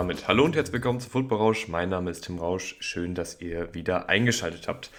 Damit 0.00 0.28
hallo 0.28 0.46
und 0.46 0.56
herzlich 0.56 0.72
willkommen 0.72 0.98
zu 0.98 1.10
Football 1.10 1.36
Rausch. 1.36 1.68
Mein 1.68 1.90
Name 1.90 2.10
ist 2.10 2.24
Tim 2.24 2.38
Rausch. 2.38 2.76
Schön, 2.80 3.14
dass 3.14 3.42
ihr 3.42 3.74
wieder 3.74 4.08
eingeschaltet 4.08 4.66
habt. 4.66 4.90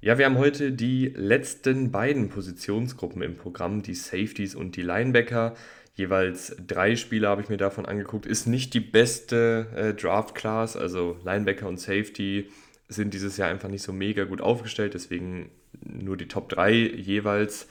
Ja, 0.00 0.16
wir 0.16 0.24
haben 0.24 0.38
heute 0.38 0.72
die 0.72 1.12
letzten 1.14 1.92
beiden 1.92 2.30
Positionsgruppen 2.30 3.20
im 3.20 3.36
Programm, 3.36 3.82
die 3.82 3.92
Safeties 3.92 4.54
und 4.54 4.76
die 4.76 4.80
Linebacker. 4.80 5.54
Jeweils 5.94 6.56
drei 6.66 6.96
Spieler 6.96 7.28
habe 7.28 7.42
ich 7.42 7.50
mir 7.50 7.58
davon 7.58 7.84
angeguckt. 7.84 8.24
Ist 8.24 8.46
nicht 8.46 8.72
die 8.72 8.80
beste 8.80 9.66
äh, 9.76 9.92
Draft-Class, 9.92 10.74
also 10.74 11.18
Linebacker 11.22 11.68
und 11.68 11.78
Safety 11.78 12.48
sind 12.88 13.12
dieses 13.12 13.36
Jahr 13.36 13.50
einfach 13.50 13.68
nicht 13.68 13.82
so 13.82 13.92
mega 13.92 14.24
gut 14.24 14.40
aufgestellt, 14.40 14.94
deswegen 14.94 15.50
nur 15.82 16.16
die 16.16 16.28
Top 16.28 16.48
3 16.48 16.72
jeweils. 16.72 17.68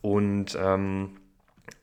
Und 0.00 0.56
ähm, 0.58 1.18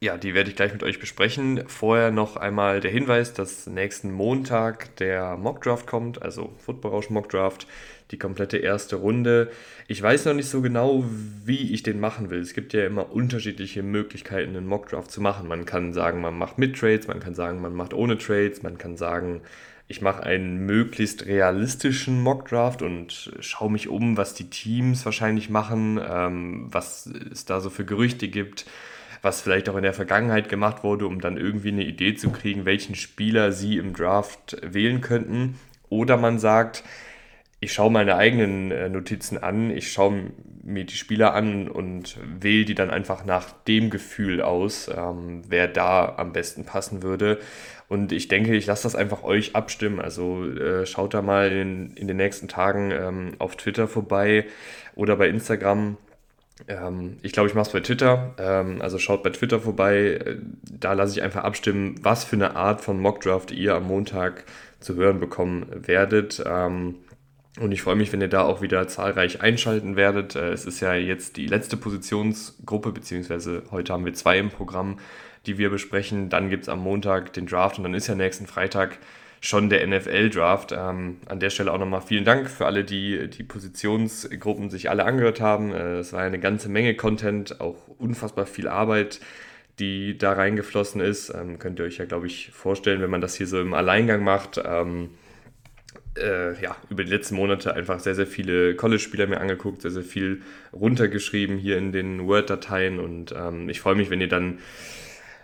ja, 0.03 0.17
die 0.17 0.33
werde 0.33 0.49
ich 0.49 0.55
gleich 0.55 0.73
mit 0.73 0.81
euch 0.81 0.99
besprechen. 0.99 1.63
Vorher 1.67 2.09
noch 2.09 2.35
einmal 2.35 2.79
der 2.79 2.89
Hinweis, 2.89 3.33
dass 3.33 3.67
nächsten 3.67 4.11
Montag 4.11 4.95
der 4.95 5.37
Mockdraft 5.37 5.85
kommt, 5.85 6.23
also 6.23 6.51
Football 6.57 7.03
Mockdraft, 7.09 7.67
die 8.09 8.17
komplette 8.17 8.57
erste 8.57 8.95
Runde. 8.95 9.51
Ich 9.87 10.01
weiß 10.01 10.25
noch 10.25 10.33
nicht 10.33 10.49
so 10.49 10.61
genau, 10.61 11.05
wie 11.45 11.71
ich 11.71 11.83
den 11.83 11.99
machen 11.99 12.31
will. 12.31 12.39
Es 12.39 12.53
gibt 12.53 12.73
ja 12.73 12.83
immer 12.85 13.11
unterschiedliche 13.11 13.83
Möglichkeiten, 13.83 14.55
einen 14.55 14.65
Mockdraft 14.65 15.11
zu 15.11 15.21
machen. 15.21 15.47
Man 15.47 15.65
kann 15.65 15.93
sagen, 15.93 16.19
man 16.19 16.35
macht 16.35 16.57
mit 16.57 16.77
Trades, 16.77 17.07
man 17.07 17.19
kann 17.19 17.35
sagen, 17.35 17.61
man 17.61 17.73
macht 17.75 17.93
ohne 17.93 18.17
Trades, 18.17 18.63
man 18.63 18.79
kann 18.79 18.97
sagen, 18.97 19.41
ich 19.87 20.01
mache 20.01 20.23
einen 20.23 20.65
möglichst 20.65 21.27
realistischen 21.27 22.23
Mockdraft 22.23 22.81
und 22.81 23.33
schaue 23.39 23.71
mich 23.71 23.87
um, 23.87 24.17
was 24.17 24.33
die 24.33 24.49
Teams 24.49 25.05
wahrscheinlich 25.05 25.51
machen, 25.51 25.99
ähm, 26.03 26.67
was 26.71 27.05
es 27.05 27.45
da 27.45 27.59
so 27.59 27.69
für 27.69 27.85
Gerüchte 27.85 28.27
gibt 28.29 28.65
was 29.21 29.41
vielleicht 29.41 29.69
auch 29.69 29.75
in 29.75 29.83
der 29.83 29.93
Vergangenheit 29.93 30.49
gemacht 30.49 30.83
wurde, 30.83 31.05
um 31.07 31.21
dann 31.21 31.37
irgendwie 31.37 31.69
eine 31.69 31.83
Idee 31.83 32.15
zu 32.15 32.31
kriegen, 32.31 32.65
welchen 32.65 32.95
Spieler 32.95 33.51
sie 33.51 33.77
im 33.77 33.93
Draft 33.93 34.57
wählen 34.61 35.01
könnten. 35.01 35.59
Oder 35.89 36.17
man 36.17 36.39
sagt, 36.39 36.83
ich 37.59 37.73
schaue 37.73 37.91
meine 37.91 38.15
eigenen 38.15 38.71
äh, 38.71 38.89
Notizen 38.89 39.37
an, 39.37 39.69
ich 39.69 39.91
schaue 39.91 40.31
mir 40.63 40.83
die 40.83 40.95
Spieler 40.95 41.35
an 41.35 41.67
und 41.67 42.17
wähle 42.23 42.65
die 42.65 42.73
dann 42.73 42.89
einfach 42.89 43.23
nach 43.23 43.51
dem 43.67 43.91
Gefühl 43.91 44.41
aus, 44.41 44.89
ähm, 44.95 45.43
wer 45.47 45.67
da 45.67 46.15
am 46.17 46.33
besten 46.33 46.65
passen 46.65 47.03
würde. 47.03 47.39
Und 47.87 48.11
ich 48.13 48.29
denke, 48.29 48.55
ich 48.55 48.65
lasse 48.65 48.83
das 48.83 48.95
einfach 48.95 49.23
euch 49.23 49.55
abstimmen. 49.55 49.99
Also 49.99 50.49
äh, 50.49 50.85
schaut 50.85 51.13
da 51.13 51.21
mal 51.21 51.51
in, 51.51 51.91
in 51.95 52.07
den 52.07 52.17
nächsten 52.17 52.47
Tagen 52.47 52.89
ähm, 52.91 53.33
auf 53.37 53.57
Twitter 53.57 53.87
vorbei 53.87 54.45
oder 54.95 55.15
bei 55.15 55.27
Instagram 55.27 55.97
ähm, 56.67 57.17
ich 57.21 57.31
glaube, 57.31 57.49
ich 57.49 57.55
mache 57.55 57.67
es 57.67 57.73
bei 57.73 57.79
Twitter. 57.79 58.35
Ähm, 58.37 58.81
also 58.81 58.97
schaut 58.97 59.23
bei 59.23 59.29
Twitter 59.29 59.59
vorbei. 59.59 60.21
Äh, 60.25 60.37
da 60.63 60.93
lasse 60.93 61.17
ich 61.17 61.23
einfach 61.23 61.43
abstimmen, 61.43 61.95
was 62.01 62.23
für 62.23 62.35
eine 62.35 62.55
Art 62.55 62.81
von 62.81 62.99
Mockdraft 62.99 63.51
ihr 63.51 63.75
am 63.75 63.87
Montag 63.87 64.45
zu 64.79 64.95
hören 64.95 65.19
bekommen 65.19 65.67
werdet. 65.71 66.43
Ähm, 66.45 66.95
und 67.59 67.71
ich 67.71 67.81
freue 67.81 67.95
mich, 67.95 68.13
wenn 68.13 68.21
ihr 68.21 68.29
da 68.29 68.43
auch 68.43 68.61
wieder 68.61 68.87
zahlreich 68.87 69.41
einschalten 69.41 69.95
werdet. 69.95 70.35
Äh, 70.35 70.51
es 70.51 70.65
ist 70.65 70.79
ja 70.79 70.93
jetzt 70.93 71.37
die 71.37 71.47
letzte 71.47 71.77
Positionsgruppe, 71.77 72.91
beziehungsweise 72.91 73.63
heute 73.71 73.93
haben 73.93 74.05
wir 74.05 74.13
zwei 74.13 74.39
im 74.39 74.49
Programm, 74.49 74.99
die 75.45 75.57
wir 75.57 75.69
besprechen. 75.69 76.29
Dann 76.29 76.49
gibt 76.49 76.63
es 76.63 76.69
am 76.69 76.79
Montag 76.79 77.33
den 77.33 77.47
Draft 77.47 77.77
und 77.77 77.83
dann 77.83 77.93
ist 77.93 78.07
ja 78.07 78.15
nächsten 78.15 78.47
Freitag 78.47 78.99
schon 79.41 79.69
der 79.69 79.85
NFL-Draft. 79.85 80.71
Ähm, 80.71 81.17
an 81.25 81.39
der 81.39 81.49
Stelle 81.49 81.73
auch 81.73 81.79
nochmal 81.79 82.01
vielen 82.01 82.23
Dank 82.23 82.49
für 82.49 82.67
alle, 82.67 82.85
die 82.85 83.27
die 83.27 83.43
Positionsgruppen 83.43 84.69
sich 84.69 84.89
alle 84.89 85.03
angehört 85.03 85.41
haben. 85.41 85.73
Äh, 85.73 85.97
es 85.97 86.13
war 86.13 86.21
eine 86.21 86.39
ganze 86.39 86.69
Menge 86.69 86.95
Content, 86.95 87.59
auch 87.59 87.87
unfassbar 87.97 88.45
viel 88.45 88.67
Arbeit, 88.67 89.19
die 89.79 90.17
da 90.17 90.33
reingeflossen 90.33 91.01
ist. 91.01 91.33
Ähm, 91.33 91.57
könnt 91.57 91.79
ihr 91.79 91.85
euch 91.85 91.97
ja, 91.97 92.05
glaube 92.05 92.27
ich, 92.27 92.51
vorstellen, 92.51 93.01
wenn 93.01 93.09
man 93.09 93.21
das 93.21 93.35
hier 93.35 93.47
so 93.47 93.59
im 93.59 93.73
Alleingang 93.73 94.23
macht. 94.23 94.61
Ähm, 94.63 95.09
äh, 96.17 96.61
ja, 96.61 96.75
über 96.89 97.03
die 97.03 97.09
letzten 97.09 97.35
Monate 97.35 97.73
einfach 97.73 97.99
sehr, 97.99 98.15
sehr 98.15 98.27
viele 98.27 98.75
College-Spieler 98.75 99.27
mir 99.27 99.41
angeguckt, 99.41 99.81
sehr, 99.81 99.91
sehr 99.91 100.03
viel 100.03 100.41
runtergeschrieben 100.71 101.57
hier 101.57 101.77
in 101.77 101.91
den 101.91 102.27
Word-Dateien 102.27 102.99
und 102.99 103.33
ähm, 103.35 103.69
ich 103.69 103.79
freue 103.79 103.95
mich, 103.95 104.09
wenn 104.09 104.21
ihr 104.21 104.27
dann 104.27 104.59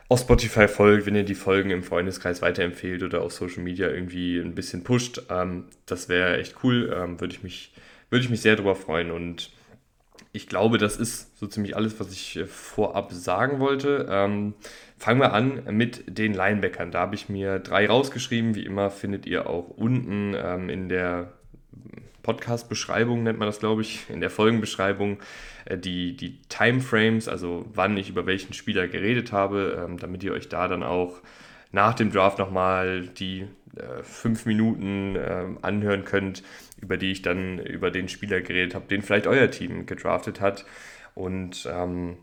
auf 0.10 0.22
Spotify 0.22 0.68
folgt, 0.68 1.06
wenn 1.06 1.16
ihr 1.16 1.24
die 1.24 1.36
Folgen 1.36 1.70
im 1.70 1.84
Freundeskreis 1.84 2.42
weiterempfehlt 2.42 3.04
oder 3.04 3.22
auf 3.22 3.34
Social 3.34 3.64
Media 3.64 3.90
irgendwie 3.90 4.40
ein 4.40 4.56
bisschen 4.56 4.84
pusht. 4.84 5.22
Ähm, 5.30 5.66
das 5.86 6.08
wäre 6.08 6.38
echt 6.38 6.56
cool. 6.64 6.94
Ähm, 6.96 7.20
Würde 7.20 7.34
ich, 7.34 7.44
mich, 7.44 7.74
würd 8.10 8.24
ich 8.24 8.30
mich 8.30 8.42
sehr 8.42 8.56
darüber 8.56 8.76
freuen. 8.76 9.12
Und 9.12 9.52
ich 10.32 10.48
glaube, 10.48 10.78
das 10.78 10.96
ist 10.96 11.38
so 11.38 11.48
ziemlich 11.48 11.76
alles, 11.76 12.00
was 12.00 12.12
ich 12.12 12.38
äh, 12.38 12.46
vorab 12.46 13.12
sagen 13.12 13.60
wollte. 13.60 14.08
Ähm, 14.10 14.54
fangen 14.98 15.20
wir 15.20 15.34
an 15.34 15.64
mit 15.72 16.04
den 16.08 16.34
Linebackern. 16.34 16.92
Da 16.92 17.00
habe 17.00 17.16
ich 17.16 17.28
mir 17.28 17.60
drei 17.60 17.88
rausgeschrieben. 17.88 18.56
Wie 18.56 18.66
immer 18.66 18.90
findet 18.90 19.26
ihr 19.26 19.50
auch 19.50 19.68
unten 19.70 20.34
ähm, 20.38 20.70
in 20.70 20.88
der 20.88 21.34
Podcast-Beschreibung, 22.28 23.24
nennt 23.24 23.40
man 23.40 23.48
das, 23.48 23.60
glaube 23.60 23.82
ich, 23.82 24.10
in 24.10 24.20
der 24.20 24.30
Folgenbeschreibung, 24.30 25.18
die, 25.76 26.16
die 26.16 26.40
Timeframes, 26.50 27.28
also 27.28 27.66
wann 27.74 27.98
ich 27.98 28.10
über 28.10 28.26
welchen 28.26 28.54
Spieler 28.54 28.88
geredet 28.88 29.32
habe, 29.32 29.84
ähm, 29.84 29.98
damit 29.98 30.24
ihr 30.24 30.34
euch 30.34 30.48
da 30.48 30.68
dann 30.68 30.84
auch 30.84 31.22
nach 31.72 31.94
dem 31.94 32.12
Draft 32.12 32.40
nochmal 32.40 33.08
die 33.08 33.48
äh, 33.76 34.04
fünf 34.04 34.46
Minuten 34.46 35.16
äh, 35.16 35.46
anhören 35.62 36.06
könnt, 36.06 36.44
über 36.82 36.98
die 36.98 37.12
ich 37.12 37.22
dann 37.22 37.60
über 37.60 37.92
den 37.92 38.08
Spieler 38.08 38.42
geredet 38.42 38.76
habe, 38.76 38.88
den 38.88 39.02
vielleicht 39.02 39.28
euer 39.28 39.52
Team 39.52 39.86
gedraftet 39.86 40.40
hat. 40.40 40.66
Und 41.16 41.68
ähm, 41.72 42.18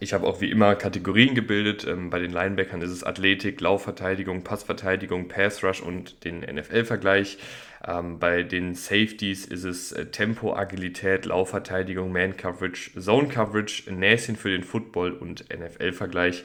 ich 0.00 0.12
habe 0.12 0.26
auch 0.26 0.40
wie 0.40 0.50
immer 0.50 0.74
Kategorien 0.74 1.34
gebildet. 1.34 1.86
Ähm, 1.86 2.10
bei 2.10 2.18
den 2.18 2.32
Linebackern 2.32 2.82
ist 2.82 2.90
es 2.90 3.04
Athletik, 3.04 3.60
Laufverteidigung, 3.60 4.42
Passverteidigung, 4.42 5.28
Pass 5.28 5.62
Rush 5.62 5.80
und 5.80 6.24
den 6.24 6.40
NFL-Vergleich. 6.40 7.38
Ähm, 7.86 8.18
bei 8.18 8.42
den 8.42 8.74
Safeties 8.74 9.44
ist 9.44 9.64
es 9.64 9.92
äh, 9.92 10.06
Tempo, 10.06 10.54
Agilität, 10.54 11.26
Laufverteidigung, 11.26 12.12
Man 12.12 12.36
Coverage, 12.36 12.98
Zone 12.98 13.28
Coverage, 13.28 13.92
Näschen 13.92 14.36
für 14.36 14.50
den 14.50 14.62
Football 14.62 15.12
und 15.12 15.44
NFL-Vergleich. 15.54 16.44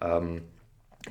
Ähm, 0.00 0.42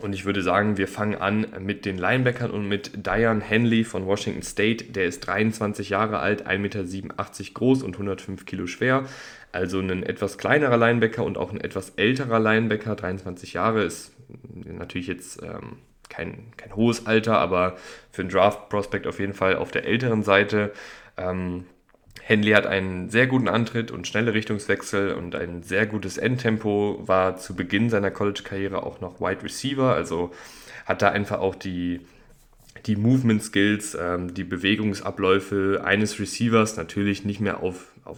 und 0.02 0.14
ich 0.14 0.24
würde 0.24 0.44
sagen, 0.44 0.78
wir 0.78 0.88
fangen 0.88 1.16
an 1.16 1.48
mit 1.62 1.84
den 1.84 1.98
Linebackern 1.98 2.52
und 2.52 2.68
mit 2.68 3.08
Diane 3.08 3.42
Henley 3.42 3.84
von 3.84 4.06
Washington 4.06 4.44
State. 4.44 4.86
Der 4.86 5.06
ist 5.06 5.22
23 5.22 5.90
Jahre 5.90 6.20
alt, 6.20 6.48
1,87 6.48 6.60
Meter 6.60 6.84
groß 7.54 7.82
und 7.82 7.96
105 7.96 8.46
Kilo 8.46 8.68
schwer. 8.68 9.06
Also 9.52 9.80
ein 9.80 10.04
etwas 10.04 10.38
kleinerer 10.38 10.78
Linebacker 10.78 11.24
und 11.24 11.38
auch 11.38 11.52
ein 11.52 11.62
etwas 11.62 11.92
älterer 11.92 12.40
Linebacker. 12.40 12.96
23 12.96 13.54
Jahre 13.54 13.84
ist 13.84 14.14
natürlich 14.64 15.08
jetzt 15.08 15.42
ähm, 15.42 15.78
kein, 16.08 16.52
kein 16.58 16.76
hohes 16.76 17.06
Alter, 17.08 17.38
aber 17.38 17.78
für 18.12 18.22
einen 18.22 18.32
Draft-Prospect 18.32 19.08
auf 19.08 19.20
jeden 19.20 19.34
Fall 19.34 19.56
auf 19.56 19.72
der 19.72 19.86
älteren 19.86 20.24
Seite. 20.24 20.72
Ähm, 21.18 21.66
Henley 22.22 22.52
hat 22.52 22.68
einen 22.68 23.10
sehr 23.10 23.26
guten 23.26 23.48
Antritt 23.48 23.90
und 23.90 24.08
schnelle 24.08 24.36
Richtungswechsel 24.36 25.14
und 25.14 25.36
ein 25.36 25.64
sehr 25.64 25.88
gutes 25.88 26.18
Endtempo, 26.18 27.02
war 27.08 27.38
zu 27.38 27.56
Beginn 27.56 27.90
seiner 27.90 28.12
College-Karriere 28.12 28.84
auch 28.84 29.02
noch 29.02 29.20
Wide 29.20 29.44
Receiver, 29.44 29.96
also 29.96 30.32
hat 30.86 31.02
da 31.02 31.10
einfach 31.10 31.40
auch 31.40 31.56
die, 31.56 32.02
die 32.86 32.96
Movement 32.96 33.42
Skills, 33.42 33.98
ähm, 34.00 34.34
die 34.34 34.44
Bewegungsabläufe 34.44 35.82
eines 35.84 36.20
Receivers 36.20 36.78
natürlich 36.78 37.26
nicht 37.26 37.40
mehr 37.40 37.64
auf, 37.64 37.88
auf 38.06 38.18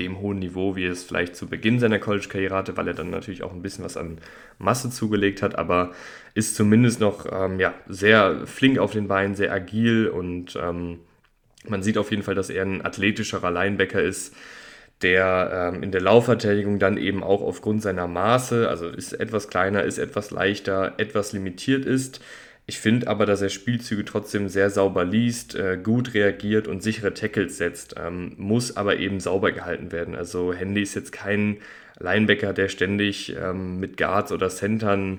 dem 0.00 0.20
hohen 0.20 0.38
Niveau, 0.38 0.76
wie 0.76 0.86
es 0.86 1.04
vielleicht 1.04 1.36
zu 1.36 1.46
Beginn 1.46 1.78
seiner 1.78 1.98
College-Karriere 1.98 2.54
hatte, 2.54 2.76
weil 2.76 2.88
er 2.88 2.94
dann 2.94 3.10
natürlich 3.10 3.42
auch 3.42 3.52
ein 3.52 3.62
bisschen 3.62 3.84
was 3.84 3.96
an 3.96 4.18
Masse 4.58 4.90
zugelegt 4.90 5.42
hat, 5.42 5.56
aber 5.56 5.92
ist 6.34 6.56
zumindest 6.56 7.00
noch 7.00 7.26
ähm, 7.30 7.60
ja, 7.60 7.74
sehr 7.88 8.46
flink 8.46 8.78
auf 8.78 8.92
den 8.92 9.08
Beinen, 9.08 9.34
sehr 9.34 9.52
agil 9.52 10.08
und 10.08 10.58
ähm, 10.60 11.00
man 11.68 11.82
sieht 11.82 11.98
auf 11.98 12.10
jeden 12.10 12.22
Fall, 12.22 12.34
dass 12.34 12.50
er 12.50 12.64
ein 12.64 12.84
athletischerer 12.84 13.50
Linebacker 13.50 14.02
ist, 14.02 14.34
der 15.02 15.72
ähm, 15.74 15.82
in 15.82 15.92
der 15.92 16.00
Laufverteidigung 16.00 16.78
dann 16.78 16.96
eben 16.96 17.22
auch 17.22 17.42
aufgrund 17.42 17.82
seiner 17.82 18.06
Maße, 18.06 18.68
also 18.68 18.88
ist 18.88 19.12
etwas 19.12 19.48
kleiner, 19.48 19.84
ist 19.84 19.98
etwas 19.98 20.30
leichter, 20.30 20.94
etwas 20.98 21.32
limitiert 21.32 21.84
ist, 21.84 22.20
ich 22.70 22.78
finde 22.78 23.08
aber, 23.08 23.26
dass 23.26 23.42
er 23.42 23.48
Spielzüge 23.48 24.04
trotzdem 24.04 24.48
sehr 24.48 24.70
sauber 24.70 25.04
liest, 25.04 25.56
äh, 25.56 25.76
gut 25.76 26.14
reagiert 26.14 26.68
und 26.68 26.84
sichere 26.84 27.12
Tackles 27.12 27.56
setzt, 27.58 27.96
ähm, 27.98 28.34
muss 28.36 28.76
aber 28.76 28.98
eben 28.98 29.18
sauber 29.18 29.50
gehalten 29.50 29.90
werden. 29.90 30.14
Also 30.14 30.52
Handy 30.52 30.80
ist 30.80 30.94
jetzt 30.94 31.10
kein 31.10 31.56
Linebacker, 31.98 32.52
der 32.52 32.68
ständig 32.68 33.34
ähm, 33.36 33.80
mit 33.80 33.96
Guards 33.96 34.30
oder 34.30 34.50
Centern 34.50 35.18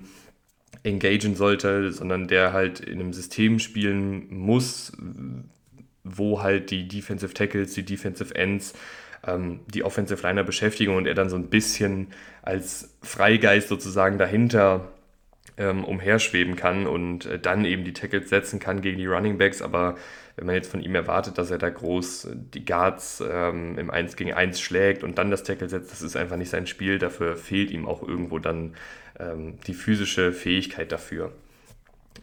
engagen 0.84 1.36
sollte, 1.36 1.92
sondern 1.92 2.30
der 2.30 2.54
halt 2.54 2.80
in 2.80 3.02
einem 3.02 3.12
System 3.12 3.60
spielen 3.60 4.28
muss, 4.30 4.94
wo 6.06 6.42
halt 6.42 6.72
die 6.72 6.88
Defensive 6.88 7.34
Tackles, 7.34 7.74
die 7.74 7.84
Defensive 7.84 8.34
Ends, 8.34 8.74
ähm, 9.28 9.60
die 9.68 9.84
Offensive 9.84 10.26
Liner 10.26 10.46
beschäftigen 10.46 10.96
und 10.96 11.06
er 11.06 11.16
dann 11.16 11.30
so 11.30 11.36
ein 11.36 11.50
bisschen 11.50 12.08
als 12.44 12.96
Freigeist 13.02 13.68
sozusagen 13.68 14.18
dahinter 14.18 14.88
ähm, 15.58 15.84
umherschweben 15.84 16.56
kann 16.56 16.88
und 16.88 17.26
äh, 17.26 17.40
dann 17.40 17.66
eben 17.66 17.84
die 17.84 17.94
Tackles 17.94 18.30
setzen 18.30 18.60
kann 18.60 18.82
gegen 18.82 18.98
die 18.98 19.06
Running 19.06 19.38
Backs. 19.38 19.62
Aber 19.62 19.96
wenn 20.36 20.46
man 20.46 20.56
jetzt 20.56 20.72
von 20.72 20.82
ihm 20.82 20.96
erwartet, 20.96 21.38
dass 21.38 21.52
er 21.52 21.58
da 21.58 21.70
groß 21.70 22.30
die 22.34 22.66
Guards 22.66 23.24
ähm, 23.30 23.78
im 23.78 23.90
1 23.90 24.16
gegen 24.16 24.34
1 24.34 24.60
schlägt 24.60 25.04
und 25.04 25.18
dann 25.18 25.32
das 25.32 25.44
Tackle 25.44 25.70
setzt, 25.70 25.92
das 25.92 26.02
ist 26.02 26.16
einfach 26.16 26.38
nicht 26.38 26.50
sein 26.50 26.68
Spiel. 26.68 27.00
Dafür 27.00 27.36
fehlt 27.36 27.72
ihm 27.72 27.86
auch 27.86 28.02
irgendwo 28.08 28.40
dann 28.40 28.76
ähm, 29.20 29.60
die 29.68 29.74
physische 29.74 30.32
Fähigkeit 30.32 30.92
dafür. 30.92 31.32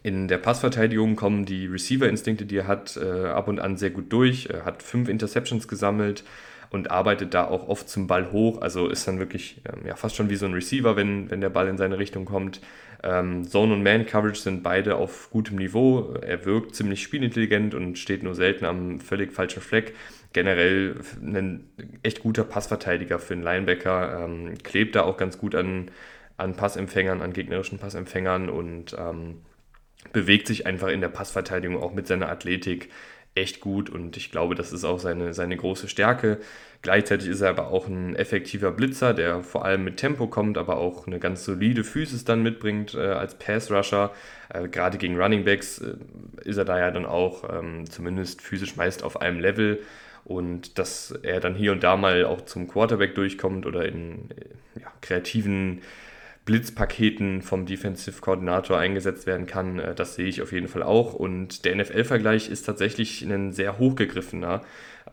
In 0.01 0.27
der 0.27 0.37
Passverteidigung 0.37 1.15
kommen 1.15 1.45
die 1.45 1.65
Receiver-Instinkte, 1.67 2.45
die 2.45 2.57
er 2.57 2.67
hat, 2.67 2.97
äh, 2.97 3.27
ab 3.27 3.47
und 3.47 3.59
an 3.59 3.77
sehr 3.77 3.89
gut 3.89 4.11
durch. 4.13 4.47
Er 4.47 4.63
hat 4.63 4.81
fünf 4.81 5.09
Interceptions 5.09 5.67
gesammelt 5.67 6.23
und 6.69 6.91
arbeitet 6.91 7.33
da 7.33 7.45
auch 7.45 7.67
oft 7.67 7.89
zum 7.89 8.07
Ball 8.07 8.31
hoch. 8.31 8.61
Also 8.61 8.87
ist 8.87 9.07
dann 9.07 9.19
wirklich 9.19 9.61
ähm, 9.65 9.85
ja, 9.85 9.95
fast 9.95 10.15
schon 10.15 10.29
wie 10.29 10.35
so 10.35 10.45
ein 10.45 10.53
Receiver, 10.53 10.95
wenn, 10.95 11.29
wenn 11.31 11.41
der 11.41 11.49
Ball 11.49 11.67
in 11.67 11.77
seine 11.77 11.97
Richtung 11.97 12.25
kommt. 12.25 12.61
Ähm, 13.03 13.47
Zone 13.47 13.73
und 13.73 13.83
Man 13.83 14.05
Coverage 14.05 14.41
sind 14.41 14.63
beide 14.63 14.95
auf 14.95 15.29
gutem 15.31 15.57
Niveau. 15.57 16.13
Er 16.21 16.45
wirkt 16.45 16.75
ziemlich 16.75 17.01
spielintelligent 17.01 17.73
und 17.73 17.97
steht 17.97 18.23
nur 18.23 18.35
selten 18.35 18.65
am 18.65 18.99
völlig 18.99 19.31
falschen 19.31 19.61
Fleck. 19.61 19.95
Generell 20.33 20.95
ein 21.21 21.69
echt 22.03 22.21
guter 22.21 22.43
Passverteidiger 22.43 23.19
für 23.19 23.33
einen 23.33 23.43
Linebacker. 23.43 24.25
Ähm, 24.25 24.57
klebt 24.63 24.95
da 24.95 25.03
auch 25.03 25.17
ganz 25.17 25.37
gut 25.37 25.55
an, 25.55 25.91
an 26.37 26.55
Passempfängern, 26.55 27.21
an 27.21 27.33
gegnerischen 27.33 27.79
Passempfängern 27.79 28.49
und 28.49 28.95
ähm, 28.97 29.41
bewegt 30.13 30.47
sich 30.47 30.65
einfach 30.65 30.89
in 30.89 31.01
der 31.01 31.09
Passverteidigung 31.09 31.81
auch 31.81 31.93
mit 31.93 32.07
seiner 32.07 32.29
Athletik 32.29 32.89
echt 33.35 33.59
gut 33.59 33.89
und 33.89 34.17
ich 34.17 34.31
glaube, 34.31 34.55
das 34.55 34.73
ist 34.73 34.83
auch 34.83 34.99
seine, 34.99 35.33
seine 35.33 35.55
große 35.55 35.87
Stärke. 35.87 36.39
Gleichzeitig 36.81 37.27
ist 37.27 37.41
er 37.41 37.49
aber 37.49 37.71
auch 37.71 37.87
ein 37.87 38.15
effektiver 38.15 38.71
Blitzer, 38.71 39.13
der 39.13 39.43
vor 39.43 39.65
allem 39.65 39.83
mit 39.83 39.97
Tempo 39.97 40.27
kommt, 40.27 40.57
aber 40.57 40.77
auch 40.77 41.07
eine 41.07 41.19
ganz 41.19 41.43
solide 41.43 41.83
Physis 41.83 42.23
dann 42.23 42.41
mitbringt 42.41 42.95
äh, 42.95 42.99
als 42.99 43.35
Pass-Rusher. 43.35 44.11
Äh, 44.47 44.69
Gerade 44.69 44.97
gegen 44.97 45.19
Running 45.19 45.43
Backs 45.43 45.79
äh, 45.79 45.95
ist 46.45 46.55
er 46.55 46.63
da 46.63 46.79
ja 46.79 46.89
dann 46.91 47.05
auch 47.05 47.43
ähm, 47.51 47.89
zumindest 47.89 48.41
physisch 48.41 48.77
meist 48.77 49.03
auf 49.03 49.19
einem 49.19 49.41
Level 49.41 49.79
und 50.23 50.79
dass 50.79 51.11
er 51.23 51.41
dann 51.41 51.53
hier 51.53 51.73
und 51.73 51.83
da 51.83 51.97
mal 51.97 52.23
auch 52.23 52.41
zum 52.41 52.67
Quarterback 52.69 53.13
durchkommt 53.13 53.65
oder 53.65 53.85
in 53.85 54.29
äh, 54.31 54.79
ja, 54.79 54.91
kreativen 55.01 55.81
Blitzpaketen 56.49 57.43
vom 57.43 57.67
Defensive 57.67 58.21
Koordinator 58.21 58.79
eingesetzt 58.79 59.27
werden 59.27 59.45
kann, 59.45 59.77
äh, 59.77 59.93
das 59.93 60.15
sehe 60.15 60.25
ich 60.25 60.41
auf 60.41 60.51
jeden 60.51 60.67
Fall 60.67 60.81
auch. 60.81 61.13
Und 61.13 61.63
der 61.63 61.75
NFL-Vergleich 61.75 62.49
ist 62.49 62.63
tatsächlich 62.63 63.21
ein 63.21 63.51
sehr 63.51 63.77
hochgegriffener. 63.77 64.63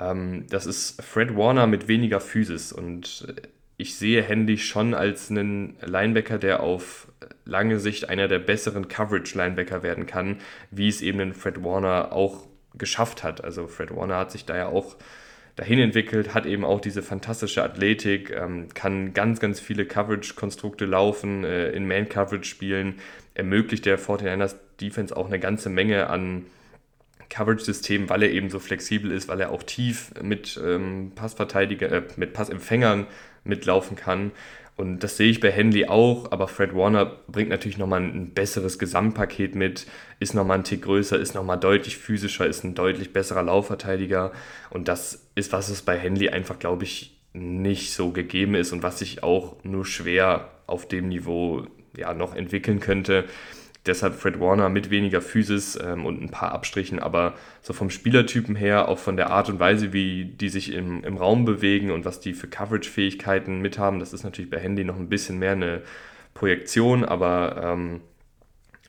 Ähm, 0.01 0.47
das 0.49 0.65
ist 0.65 1.03
Fred 1.03 1.37
Warner 1.37 1.67
mit 1.67 1.89
weniger 1.89 2.21
Physis 2.21 2.73
und 2.73 3.35
ich 3.77 3.97
sehe 3.97 4.23
Handy 4.23 4.57
schon 4.57 4.95
als 4.95 5.31
einen 5.31 5.77
Linebacker, 5.85 6.39
der 6.39 6.61
auf 6.61 7.09
lange 7.45 7.81
Sicht 7.81 8.09
einer 8.09 8.29
der 8.29 8.39
besseren 8.39 8.89
Coverage-Linebacker 8.89 9.83
werden 9.83 10.07
kann, 10.07 10.39
wie 10.71 10.89
es 10.89 11.03
eben 11.03 11.21
ein 11.21 11.35
Fred 11.35 11.63
Warner 11.63 12.13
auch 12.13 12.47
geschafft 12.79 13.23
hat. 13.23 13.45
Also 13.45 13.67
Fred 13.67 13.95
Warner 13.95 14.17
hat 14.17 14.33
sich 14.33 14.47
da 14.47 14.57
ja 14.57 14.69
auch 14.69 14.97
dahin 15.57 15.79
entwickelt, 15.79 16.35
hat 16.35 16.47
eben 16.47 16.65
auch 16.65 16.81
diese 16.81 17.03
fantastische 17.03 17.63
Athletik, 17.63 18.31
ähm, 18.31 18.69
kann 18.75 19.15
ganz, 19.15 19.41
ganz 19.41 19.59
viele 19.59 19.87
Coverage-Konstrukte 19.87 20.85
laufen, 20.85 21.45
äh, 21.45 21.71
in 21.71 21.89
Man-Coverage 21.89 22.45
spielen, 22.45 22.97
ermöglicht 23.35 23.87
der 23.87 23.99
49ers 23.99 24.57
Defense 24.81 25.17
auch 25.17 25.27
eine 25.27 25.41
ganze 25.41 25.71
Menge 25.71 26.09
an 26.11 26.45
Coverage-Systemen, 27.31 28.09
weil 28.09 28.23
er 28.23 28.31
eben 28.31 28.51
so 28.51 28.59
flexibel 28.59 29.11
ist, 29.11 29.29
weil 29.29 29.41
er 29.41 29.51
auch 29.51 29.63
tief 29.63 30.13
mit 30.23 30.61
ähm, 30.63 31.13
Passverteidiger, 31.15 31.91
äh, 31.91 32.03
mit 32.17 32.35
Passempfängern 32.35 33.07
mitlaufen 33.45 33.97
kann. 33.97 34.33
Und 34.77 35.01
das 35.01 35.17
sehe 35.17 35.31
ich 35.31 35.41
bei 35.41 35.51
Henley 35.51 35.87
auch, 35.87 36.31
aber 36.33 36.49
Fred 36.49 36.75
Warner 36.75 37.07
bringt 37.29 37.49
natürlich 37.49 37.79
nochmal 37.79 38.03
ein 38.03 38.35
besseres 38.35 38.79
Gesamtpaket 38.79 39.55
mit, 39.55 39.87
ist 40.21 40.35
nochmal 40.35 40.59
ein 40.59 40.65
Tick 40.65 40.83
größer, 40.83 41.19
ist 41.19 41.35
nochmal 41.35 41.59
deutlich 41.59 41.97
physischer, 41.97 42.47
ist 42.47 42.63
ein 42.63 42.75
deutlich 42.75 43.15
besserer 43.15 43.43
Laufverteidiger. 43.43 44.33
Und 44.69 44.89
das 44.89 45.31
ist, 45.35 45.53
was 45.53 45.71
es 45.71 45.81
bei 45.81 45.97
Henley 45.97 46.29
einfach, 46.29 46.59
glaube 46.59 46.85
ich, 46.85 47.19
nicht 47.33 47.93
so 47.95 48.11
gegeben 48.11 48.55
ist 48.55 48.73
und 48.73 48.83
was 48.83 48.99
sich 48.99 49.23
auch 49.23 49.57
nur 49.65 49.87
schwer 49.87 50.51
auf 50.67 50.87
dem 50.87 51.09
Niveau 51.09 51.67
ja, 51.97 52.13
noch 52.13 52.35
entwickeln 52.35 52.81
könnte. 52.81 53.25
Deshalb 53.87 54.15
Fred 54.15 54.41
Warner 54.41 54.69
mit 54.69 54.91
weniger 54.91 55.21
Physis 55.21 55.79
ähm, 55.83 56.05
und 56.05 56.23
ein 56.23 56.31
paar 56.31 56.53
Abstrichen, 56.53 56.99
aber 56.99 57.35
so 57.63 57.73
vom 57.73 57.91
Spielertypen 57.91 58.57
her, 58.57 58.89
auch 58.89 58.99
von 58.99 59.17
der 59.17 59.31
Art 59.31 59.49
und 59.49 59.61
Weise, 59.61 59.93
wie 59.93 60.25
die 60.25 60.49
sich 60.49 60.73
im, 60.73 61.05
im 61.05 61.17
Raum 61.17 61.45
bewegen 61.45 61.91
und 61.91 62.05
was 62.05 62.21
die 62.21 62.35
für 62.35 62.49
Coverage-Fähigkeiten 62.49 63.61
mit 63.61 63.79
haben, 63.79 64.01
das 64.01 64.13
ist 64.13 64.25
natürlich 64.25 64.51
bei 64.51 64.59
Handy 64.59 64.85
noch 64.85 64.97
ein 64.97 65.09
bisschen 65.09 65.39
mehr 65.39 65.53
eine 65.53 65.83
Projektion, 66.35 67.05
aber 67.05 67.61
ähm, 67.63 68.01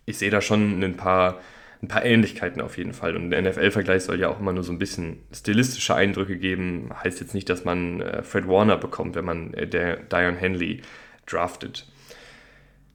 ich 0.05 0.17
sehe 0.17 0.31
da 0.31 0.41
schon 0.41 0.83
ein 0.83 0.97
paar, 0.97 1.41
ein 1.81 1.87
paar 1.87 2.03
Ähnlichkeiten 2.03 2.61
auf 2.61 2.77
jeden 2.77 2.93
Fall. 2.93 3.15
Und 3.15 3.29
der 3.29 3.41
NFL-Vergleich 3.41 4.03
soll 4.03 4.19
ja 4.19 4.29
auch 4.29 4.39
immer 4.39 4.53
nur 4.53 4.63
so 4.63 4.71
ein 4.71 4.79
bisschen 4.79 5.19
stilistische 5.31 5.93
Eindrücke 5.95 6.37
geben. 6.37 6.89
Heißt 7.03 7.19
jetzt 7.19 7.33
nicht, 7.33 7.49
dass 7.49 7.65
man 7.65 8.01
äh, 8.01 8.23
Fred 8.23 8.47
Warner 8.47 8.77
bekommt, 8.77 9.15
wenn 9.15 9.25
man 9.25 9.53
äh, 9.53 9.67
der 9.67 9.97
Dion 9.97 10.35
Henley 10.35 10.81
draftet. 11.25 11.87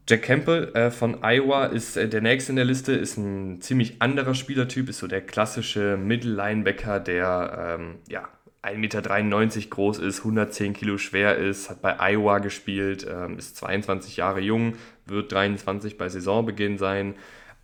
Jack 0.08 0.22
Campbell 0.22 0.74
äh, 0.74 0.90
von 0.90 1.22
Iowa 1.22 1.66
ist 1.66 1.96
äh, 1.96 2.08
der 2.08 2.20
nächste 2.20 2.52
in 2.52 2.56
der 2.56 2.64
Liste, 2.64 2.92
ist 2.92 3.16
ein 3.16 3.60
ziemlich 3.60 4.02
anderer 4.02 4.34
Spielertyp, 4.34 4.88
ist 4.88 4.98
so 4.98 5.06
der 5.06 5.20
klassische 5.20 5.96
Mittellinebacker, 5.96 6.98
der 6.98 7.78
ähm, 7.78 7.94
ja, 8.08 8.28
1,93 8.62 8.76
Meter 8.78 9.68
groß 9.70 9.98
ist, 9.98 10.18
110 10.18 10.72
Kilo 10.74 10.98
schwer 10.98 11.36
ist, 11.36 11.70
hat 11.70 11.82
bei 11.82 11.98
Iowa 11.98 12.38
gespielt, 12.38 13.06
ähm, 13.08 13.38
ist 13.38 13.56
22 13.56 14.16
Jahre 14.16 14.40
jung, 14.40 14.74
wird 15.06 15.32
23 15.32 15.98
bei 15.98 16.08
Saisonbeginn 16.08 16.78
sein. 16.78 17.14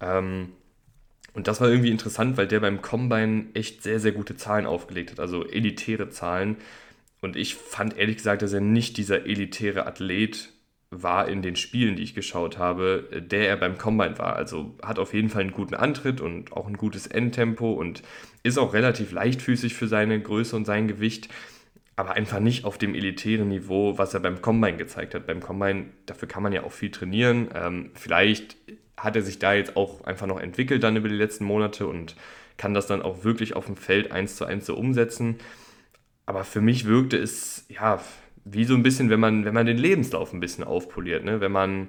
Ähm, 0.00 0.52
und 1.34 1.46
das 1.46 1.60
war 1.60 1.68
irgendwie 1.68 1.90
interessant, 1.90 2.36
weil 2.36 2.48
der 2.48 2.60
beim 2.60 2.82
Combine 2.82 3.46
echt 3.54 3.82
sehr, 3.82 4.00
sehr 4.00 4.12
gute 4.12 4.36
Zahlen 4.36 4.66
aufgelegt 4.66 5.12
hat, 5.12 5.20
also 5.20 5.46
elitäre 5.46 6.08
Zahlen. 6.10 6.56
Und 7.20 7.36
ich 7.36 7.56
fand 7.56 7.96
ehrlich 7.96 8.16
gesagt, 8.16 8.42
dass 8.42 8.52
er 8.52 8.60
nicht 8.60 8.96
dieser 8.96 9.26
elitäre 9.26 9.86
Athlet 9.86 10.52
war 10.90 11.28
in 11.28 11.42
den 11.42 11.56
Spielen, 11.56 11.96
die 11.96 12.02
ich 12.02 12.14
geschaut 12.14 12.56
habe, 12.56 13.08
der 13.12 13.48
er 13.48 13.56
beim 13.56 13.76
Combine 13.76 14.18
war. 14.18 14.36
Also 14.36 14.74
hat 14.82 14.98
auf 14.98 15.12
jeden 15.12 15.28
Fall 15.28 15.42
einen 15.42 15.52
guten 15.52 15.74
Antritt 15.74 16.20
und 16.20 16.52
auch 16.52 16.66
ein 16.66 16.78
gutes 16.78 17.06
Endtempo 17.06 17.72
und 17.72 18.02
ist 18.42 18.58
auch 18.58 18.72
relativ 18.72 19.12
leichtfüßig 19.12 19.74
für 19.74 19.86
seine 19.86 20.20
Größe 20.20 20.56
und 20.56 20.64
sein 20.64 20.88
Gewicht, 20.88 21.28
aber 21.96 22.12
einfach 22.12 22.40
nicht 22.40 22.64
auf 22.64 22.78
dem 22.78 22.94
elitären 22.94 23.48
Niveau, 23.48 23.98
was 23.98 24.14
er 24.14 24.20
beim 24.20 24.40
Combine 24.40 24.78
gezeigt 24.78 25.14
hat. 25.14 25.26
Beim 25.26 25.40
Combine, 25.40 25.86
dafür 26.06 26.28
kann 26.28 26.42
man 26.42 26.52
ja 26.52 26.62
auch 26.62 26.72
viel 26.72 26.90
trainieren. 26.90 27.48
Ähm, 27.54 27.90
vielleicht 27.94 28.56
hat 28.96 29.14
er 29.14 29.22
sich 29.22 29.38
da 29.38 29.52
jetzt 29.52 29.76
auch 29.76 30.04
einfach 30.04 30.26
noch 30.26 30.40
entwickelt 30.40 30.82
dann 30.82 30.96
über 30.96 31.08
die 31.08 31.16
letzten 31.16 31.44
Monate 31.44 31.86
und 31.86 32.16
kann 32.56 32.72
das 32.72 32.86
dann 32.86 33.02
auch 33.02 33.24
wirklich 33.24 33.54
auf 33.54 33.66
dem 33.66 33.76
Feld 33.76 34.10
eins 34.10 34.36
zu 34.36 34.44
eins 34.44 34.64
so 34.66 34.74
umsetzen. 34.74 35.36
Aber 36.24 36.44
für 36.44 36.60
mich 36.60 36.84
wirkte 36.84 37.16
es, 37.16 37.66
ja, 37.68 38.00
wie 38.44 38.64
so 38.64 38.74
ein 38.74 38.82
bisschen, 38.82 39.10
wenn 39.10 39.20
man, 39.20 39.44
wenn 39.44 39.54
man 39.54 39.66
den 39.66 39.78
Lebenslauf 39.78 40.32
ein 40.32 40.40
bisschen 40.40 40.64
aufpoliert, 40.64 41.24
ne? 41.24 41.40
wenn 41.40 41.52
man 41.52 41.88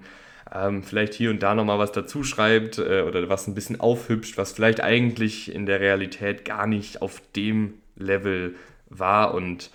ähm, 0.54 0.84
vielleicht 0.84 1.14
hier 1.14 1.30
und 1.30 1.44
da 1.44 1.54
nochmal 1.56 1.80
was 1.80 1.92
dazu 1.92 2.24
schreibt 2.24 2.78
äh, 2.80 3.02
oder 3.02 3.30
was 3.30 3.48
ein 3.48 3.56
bisschen 3.56 3.80
aufhübscht, 3.80 4.38
was 4.38 4.52
vielleicht 4.52 4.82
eigentlich 4.82 5.54
in 5.54 5.66
der 5.66 5.80
Realität 5.80 6.46
gar 6.46 6.68
nicht 6.68 7.02
auf 7.02 7.22
dem 7.36 7.76
Level 7.96 8.56
war. 8.90 9.34
Und 9.34 9.70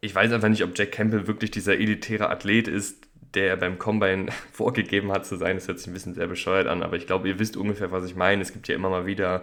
ich 0.00 0.14
weiß 0.14 0.32
einfach 0.32 0.48
nicht, 0.48 0.62
ob 0.62 0.78
Jack 0.78 0.92
Campbell 0.92 1.26
wirklich 1.26 1.50
dieser 1.50 1.74
elitäre 1.74 2.30
Athlet 2.30 2.68
ist, 2.68 3.08
der 3.34 3.56
beim 3.56 3.78
Combine 3.78 4.26
vorgegeben 4.52 5.12
hat 5.12 5.26
zu 5.26 5.36
sein. 5.36 5.56
Das 5.56 5.68
hört 5.68 5.78
sich 5.78 5.88
ein 5.88 5.94
bisschen 5.94 6.14
sehr 6.14 6.28
bescheuert 6.28 6.66
an, 6.66 6.82
aber 6.82 6.96
ich 6.96 7.06
glaube, 7.06 7.28
ihr 7.28 7.38
wisst 7.38 7.56
ungefähr, 7.56 7.90
was 7.90 8.04
ich 8.04 8.14
meine. 8.14 8.42
Es 8.42 8.52
gibt 8.52 8.68
ja 8.68 8.74
immer 8.74 8.90
mal 8.90 9.06
wieder 9.06 9.42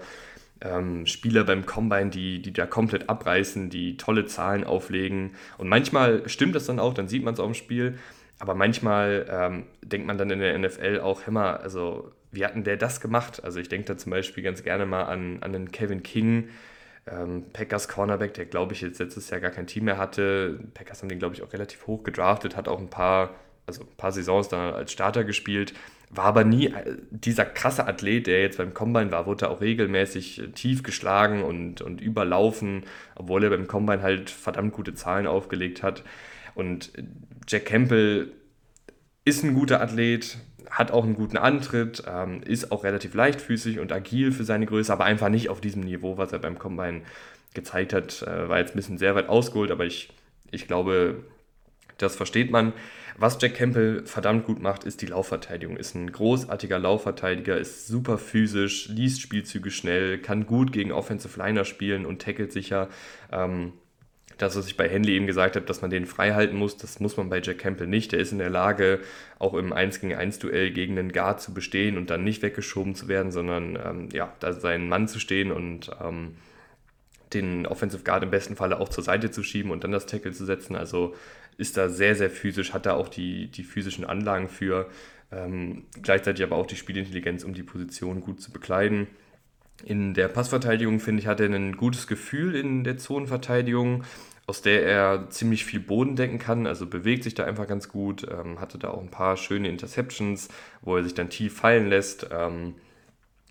ähm, 0.62 1.06
Spieler 1.06 1.44
beim 1.44 1.66
Combine, 1.66 2.10
die, 2.10 2.42
die 2.42 2.54
da 2.54 2.66
komplett 2.66 3.10
abreißen, 3.10 3.70
die 3.70 3.98
tolle 3.98 4.26
Zahlen 4.26 4.64
auflegen. 4.64 5.36
Und 5.58 5.68
manchmal 5.68 6.28
stimmt 6.30 6.56
das 6.56 6.66
dann 6.66 6.80
auch, 6.80 6.94
dann 6.94 7.08
sieht 7.08 7.24
man 7.24 7.34
es 7.34 7.40
auch 7.40 7.48
im 7.48 7.54
Spiel. 7.54 7.98
Aber 8.40 8.56
manchmal 8.56 9.26
ähm, 9.30 9.66
denkt 9.82 10.08
man 10.08 10.18
dann 10.18 10.30
in 10.30 10.40
der 10.40 10.58
NFL 10.58 11.00
auch, 11.02 11.28
immer, 11.28 11.62
also 11.62 12.12
wie 12.32 12.44
hat 12.44 12.56
denn 12.56 12.64
der 12.64 12.78
das 12.78 13.00
gemacht? 13.00 13.44
Also 13.44 13.60
ich 13.60 13.70
denke 13.70 13.88
da 13.88 13.98
zum 13.98 14.12
Beispiel 14.12 14.44
ganz 14.44 14.64
gerne 14.64 14.86
mal 14.86 15.04
an, 15.04 15.38
an 15.42 15.54
den 15.54 15.72
Kevin 15.72 16.04
King, 16.04 16.50
ähm, 17.08 17.46
Packers 17.54 17.88
Cornerback, 17.88 18.34
der 18.34 18.46
glaube 18.46 18.74
ich 18.74 18.82
jetzt 18.82 19.00
letztes 19.00 19.30
Jahr 19.30 19.40
gar 19.40 19.52
kein 19.52 19.68
Team 19.68 19.86
mehr 19.86 19.98
hatte. 19.98 20.60
Packers 20.74 21.02
haben 21.02 21.10
den 21.10 21.20
glaube 21.20 21.36
ich 21.36 21.44
auch 21.44 21.54
relativ 21.54 21.88
hoch 21.88 22.04
gedraftet, 22.04 22.58
hat 22.58 22.68
auch 22.68 22.80
ein 22.80 22.90
paar, 22.90 23.36
also 23.68 23.84
ein 23.84 23.98
paar 23.98 24.12
Saisons 24.12 24.50
dann 24.50 24.74
als 24.74 24.92
Starter 24.92 25.24
gespielt 25.24 25.74
war 26.10 26.26
aber 26.26 26.44
nie 26.44 26.68
äh, 26.68 26.98
dieser 27.10 27.46
krasse 27.46 27.88
Athlet, 27.88 28.28
der 28.28 28.42
jetzt 28.42 28.58
beim 28.58 28.74
Combine 28.74 29.12
war, 29.12 29.26
wurde 29.26 29.50
auch 29.50 29.62
regelmäßig 29.62 30.42
äh, 30.42 30.48
tief 30.50 30.84
geschlagen 30.84 31.44
und, 31.44 31.82
und 31.82 32.02
überlaufen, 32.02 32.84
obwohl 33.16 33.44
er 33.44 33.50
beim 33.50 33.68
Combine 33.68 34.02
halt 34.02 34.30
verdammt 34.30 34.74
gute 34.74 34.94
Zahlen 34.94 35.28
aufgelegt 35.28 35.84
hat. 35.84 36.04
Und 36.54 36.98
äh, 36.98 37.04
Jack 37.48 37.66
Campbell 37.66 38.32
ist 39.26 39.44
ein 39.44 39.54
guter 39.54 39.82
Athlet, 39.82 40.38
hat 40.70 40.92
auch 40.92 41.04
einen 41.04 41.16
guten 41.16 41.38
Antritt, 41.38 42.04
ähm, 42.08 42.42
ist 42.44 42.72
auch 42.72 42.84
relativ 42.84 43.14
leichtfüßig 43.14 43.80
und 43.80 43.92
agil 43.92 44.32
für 44.32 44.44
seine 44.44 44.66
Größe, 44.66 44.92
aber 44.92 45.06
einfach 45.06 45.30
nicht 45.30 45.50
auf 45.50 45.62
diesem 45.62 45.82
Niveau, 45.84 46.18
was 46.18 46.32
er 46.32 46.40
beim 46.40 46.60
Combine 46.60 47.02
gezeigt 47.54 47.94
hat. 47.94 48.22
Äh, 48.22 48.50
war 48.50 48.60
jetzt 48.60 48.74
ein 48.74 48.78
bisschen 48.78 48.98
sehr 48.98 49.16
weit 49.16 49.30
ausgeholt, 49.30 49.72
aber 49.72 49.86
ich, 49.86 50.10
ich 50.52 50.68
glaube, 50.68 51.24
das 51.98 52.16
versteht 52.16 52.52
man. 52.52 52.74
Was 53.18 53.38
Jack 53.42 53.56
Campbell 53.56 54.06
verdammt 54.06 54.46
gut 54.46 54.62
macht, 54.62 54.84
ist 54.84 55.02
die 55.02 55.06
Laufverteidigung. 55.06 55.78
Ist 55.78 55.96
ein 55.96 56.12
großartiger 56.12 56.78
Laufverteidiger, 56.78 57.58
ist 57.58 57.88
super 57.88 58.18
physisch, 58.18 58.90
liest 58.90 59.22
Spielzüge 59.22 59.72
schnell, 59.72 60.18
kann 60.18 60.46
gut 60.46 60.74
gegen 60.74 60.92
Offensive 60.92 61.40
Liner 61.40 61.64
spielen 61.64 62.06
und 62.06 62.22
tackelt 62.22 62.52
sicher. 62.52 62.90
Ähm, 63.32 63.72
das, 64.38 64.58
was 64.58 64.68
ich 64.68 64.76
bei 64.76 64.90
Henley 64.90 65.14
eben 65.14 65.28
gesagt 65.28 65.56
habe, 65.56 65.66
dass 65.66 65.82
man 65.82 65.92
den 65.92 66.06
frei 66.06 66.34
halten 66.34 66.58
muss, 66.58 66.76
das 66.76 67.00
muss 67.00 67.16
man 67.16 67.30
bei 67.30 67.40
Jack 67.42 67.60
Campbell 67.60 67.88
nicht. 67.88 68.12
Der 68.12 68.20
ist 68.20 68.34
in 68.34 68.40
der 68.40 68.50
Lage, 68.50 69.00
auch 69.40 69.54
im 69.54 69.72
1 69.72 70.02
gegen 70.02 70.14
1 70.14 70.40
Duell 70.40 70.72
gegen 70.72 71.00
einen 71.00 71.14
Guard 71.14 71.42
zu 71.42 71.54
bestehen 71.54 71.98
und 71.98 72.10
dann 72.10 72.26
nicht 72.26 72.42
weggeschoben 72.42 72.96
zu 72.96 73.08
werden, 73.08 73.32
sondern 73.32 73.80
ähm, 73.82 74.10
ja, 74.12 74.34
da 74.42 74.52
seinen 74.52 74.90
Mann 74.90 75.08
zu 75.08 75.20
stehen 75.20 75.54
und 75.54 75.90
ähm, 76.04 76.36
den 77.34 77.66
Offensive 77.66 78.04
Guard 78.04 78.24
im 78.24 78.32
besten 78.32 78.56
Falle 78.56 78.80
auch 78.80 78.90
zur 78.90 79.04
Seite 79.04 79.32
zu 79.32 79.44
schieben 79.44 79.72
und 79.72 79.84
dann 79.84 79.92
das 79.92 80.06
Tackle 80.06 80.32
zu 80.32 80.46
setzen. 80.46 80.76
Also 80.76 81.16
ist 81.58 81.78
da 81.78 81.90
sehr, 81.90 82.16
sehr 82.16 82.30
physisch, 82.30 82.74
hat 82.74 82.86
da 82.86 82.94
auch 82.94 83.10
die, 83.10 83.48
die 83.48 83.64
physischen 83.64 84.06
Anlagen 84.06 84.50
für, 84.50 84.90
ähm, 85.32 85.86
gleichzeitig 86.02 86.44
aber 86.44 86.56
auch 86.56 86.66
die 86.66 86.76
Spielintelligenz, 86.76 87.44
um 87.44 87.54
die 87.54 87.64
Position 87.64 88.22
gut 88.22 88.42
zu 88.42 88.52
bekleiden. 88.52 89.08
In 89.84 90.14
der 90.14 90.28
Passverteidigung, 90.30 91.00
finde 91.00 91.22
ich, 91.22 91.28
hat 91.28 91.40
er 91.40 91.50
ein 91.50 91.76
gutes 91.76 92.08
Gefühl 92.08 92.56
in 92.56 92.84
der 92.84 92.98
Zonenverteidigung, 92.98 94.04
aus 94.48 94.62
der 94.62 94.86
er 94.86 95.30
ziemlich 95.30 95.66
viel 95.66 95.80
Boden 95.80 96.16
decken 96.16 96.40
kann, 96.40 96.68
also 96.68 96.86
bewegt 96.86 97.24
sich 97.24 97.34
da 97.34 97.46
einfach 97.46 97.68
ganz 97.68 97.90
gut, 97.90 98.26
ähm, 98.32 98.60
hatte 98.60 98.78
da 98.78 98.90
auch 98.90 99.02
ein 99.02 99.10
paar 99.10 99.38
schöne 99.38 99.68
Interceptions, 99.68 100.50
wo 100.82 100.96
er 100.96 101.04
sich 101.04 101.16
dann 101.16 101.30
tief 101.30 101.58
fallen 101.58 101.88
lässt 101.88 102.30
ähm, 102.32 102.76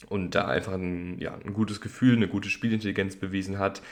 und 0.09 0.35
da 0.35 0.47
einfach 0.47 0.75
ein, 0.75 1.19
ja, 1.19 1.35
ein 1.35 1.53
gutes 1.53 1.81
Gefühl, 1.81 2.17
eine 2.17 2.29
gute 2.29 2.49
Spielintelligenz 2.49 3.17
bewiesen 3.17 3.59
hat. 3.59 3.83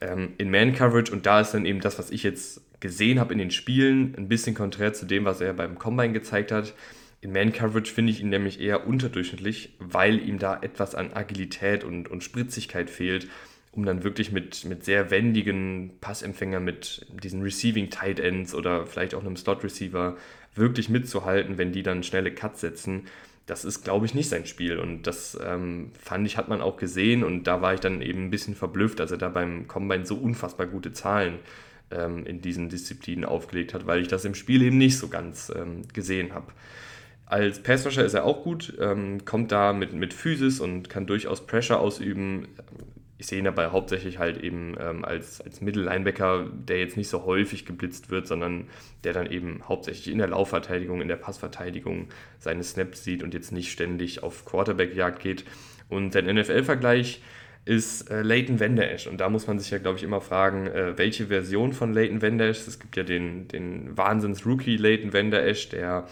Ähm, 0.00 0.34
in 0.38 0.50
Man-Coverage 0.50 1.12
und 1.12 1.26
da 1.26 1.40
ist 1.40 1.52
dann 1.52 1.66
eben 1.66 1.80
das, 1.80 1.98
was 1.98 2.10
ich 2.10 2.22
jetzt 2.22 2.62
gesehen 2.80 3.20
habe 3.20 3.32
in 3.32 3.38
den 3.38 3.50
Spielen, 3.50 4.14
ein 4.16 4.28
bisschen 4.28 4.54
konträr 4.54 4.92
zu 4.92 5.06
dem, 5.06 5.24
was 5.24 5.40
er 5.40 5.52
beim 5.54 5.78
Combine 5.78 6.12
gezeigt 6.12 6.52
hat. 6.52 6.74
In 7.20 7.32
Man-Coverage 7.32 7.92
finde 7.92 8.12
ich 8.12 8.20
ihn 8.20 8.28
nämlich 8.28 8.60
eher 8.60 8.86
unterdurchschnittlich, 8.86 9.74
weil 9.78 10.20
ihm 10.20 10.38
da 10.38 10.60
etwas 10.60 10.94
an 10.94 11.12
Agilität 11.14 11.82
und, 11.82 12.08
und 12.08 12.22
Spritzigkeit 12.22 12.90
fehlt, 12.90 13.28
um 13.72 13.84
dann 13.84 14.04
wirklich 14.04 14.32
mit, 14.32 14.64
mit 14.64 14.84
sehr 14.84 15.10
wendigen 15.10 15.92
Passempfängern, 16.00 16.62
mit 16.62 17.06
diesen 17.22 17.42
Receiving 17.42 17.90
Tight 17.90 18.20
Ends 18.20 18.54
oder 18.54 18.86
vielleicht 18.86 19.14
auch 19.14 19.22
einem 19.22 19.36
Slot 19.36 19.64
Receiver 19.64 20.16
wirklich 20.54 20.88
mitzuhalten, 20.88 21.58
wenn 21.58 21.72
die 21.72 21.82
dann 21.82 22.02
schnelle 22.02 22.32
Cuts 22.32 22.60
setzen. 22.60 23.06
Das 23.46 23.64
ist, 23.64 23.84
glaube 23.84 24.06
ich, 24.06 24.14
nicht 24.14 24.28
sein 24.28 24.46
Spiel. 24.46 24.78
Und 24.78 25.06
das 25.06 25.38
ähm, 25.42 25.92
fand 25.98 26.26
ich, 26.26 26.36
hat 26.36 26.48
man 26.48 26.60
auch 26.60 26.76
gesehen. 26.76 27.22
Und 27.22 27.44
da 27.44 27.62
war 27.62 27.74
ich 27.74 27.80
dann 27.80 28.02
eben 28.02 28.24
ein 28.24 28.30
bisschen 28.30 28.54
verblüfft, 28.54 29.00
als 29.00 29.12
er 29.12 29.18
da 29.18 29.28
beim 29.28 29.68
Combine 29.68 30.04
so 30.04 30.16
unfassbar 30.16 30.66
gute 30.66 30.92
Zahlen 30.92 31.38
ähm, 31.90 32.26
in 32.26 32.40
diesen 32.40 32.68
Disziplinen 32.68 33.24
aufgelegt 33.24 33.74
hat, 33.74 33.86
weil 33.86 34.00
ich 34.00 34.08
das 34.08 34.24
im 34.24 34.34
Spiel 34.34 34.62
eben 34.62 34.78
nicht 34.78 34.98
so 34.98 35.08
ganz 35.08 35.52
ähm, 35.54 35.82
gesehen 35.92 36.34
habe. 36.34 36.52
Als 37.26 37.60
Passrusher 37.60 38.04
ist 38.04 38.14
er 38.14 38.24
auch 38.24 38.44
gut, 38.44 38.76
ähm, 38.80 39.24
kommt 39.24 39.50
da 39.50 39.72
mit, 39.72 39.92
mit 39.92 40.14
Physis 40.14 40.60
und 40.60 40.88
kann 40.88 41.06
durchaus 41.06 41.44
Pressure 41.44 41.80
ausüben. 41.80 42.46
Ich 43.18 43.26
sehe 43.26 43.38
ihn 43.38 43.44
dabei 43.46 43.68
hauptsächlich 43.68 44.18
halt 44.18 44.42
eben 44.42 44.76
ähm, 44.78 45.04
als, 45.04 45.40
als 45.40 45.60
Mittellinebacker, 45.60 46.48
der 46.52 46.78
jetzt 46.78 46.96
nicht 46.96 47.08
so 47.08 47.24
häufig 47.24 47.66
geblitzt 47.66 48.10
wird, 48.10 48.28
sondern 48.28 48.68
der 49.02 49.12
dann 49.12 49.30
eben 49.30 49.62
hauptsächlich 49.66 50.12
in 50.12 50.18
der 50.18 50.28
Laufverteidigung, 50.28 51.00
in 51.00 51.08
der 51.08 51.16
Passverteidigung 51.16 52.08
seine 52.38 52.62
Snaps 52.62 53.02
sieht 53.02 53.24
und 53.24 53.34
jetzt 53.34 53.50
nicht 53.50 53.72
ständig 53.72 54.22
auf 54.22 54.44
Quarterback-Jagd 54.44 55.20
geht. 55.20 55.44
Und 55.88 56.12
sein 56.12 56.26
NFL-Vergleich 56.26 57.22
ist 57.66 58.10
äh, 58.10 58.22
Leighton 58.22 58.78
Esch. 58.78 59.06
Und 59.06 59.20
da 59.20 59.28
muss 59.28 59.46
man 59.46 59.58
sich 59.58 59.70
ja, 59.70 59.78
glaube 59.78 59.98
ich, 59.98 60.04
immer 60.04 60.20
fragen, 60.20 60.68
äh, 60.68 60.96
welche 60.96 61.26
Version 61.26 61.72
von 61.72 61.92
Leighton 61.92 62.40
Esch. 62.40 62.66
Es 62.66 62.78
gibt 62.78 62.96
ja 62.96 63.02
den, 63.02 63.48
den 63.48 63.96
Wahnsinns-Rookie 63.96 64.76
Leighton 64.76 65.12
Esch, 65.32 65.68
der 65.68 66.06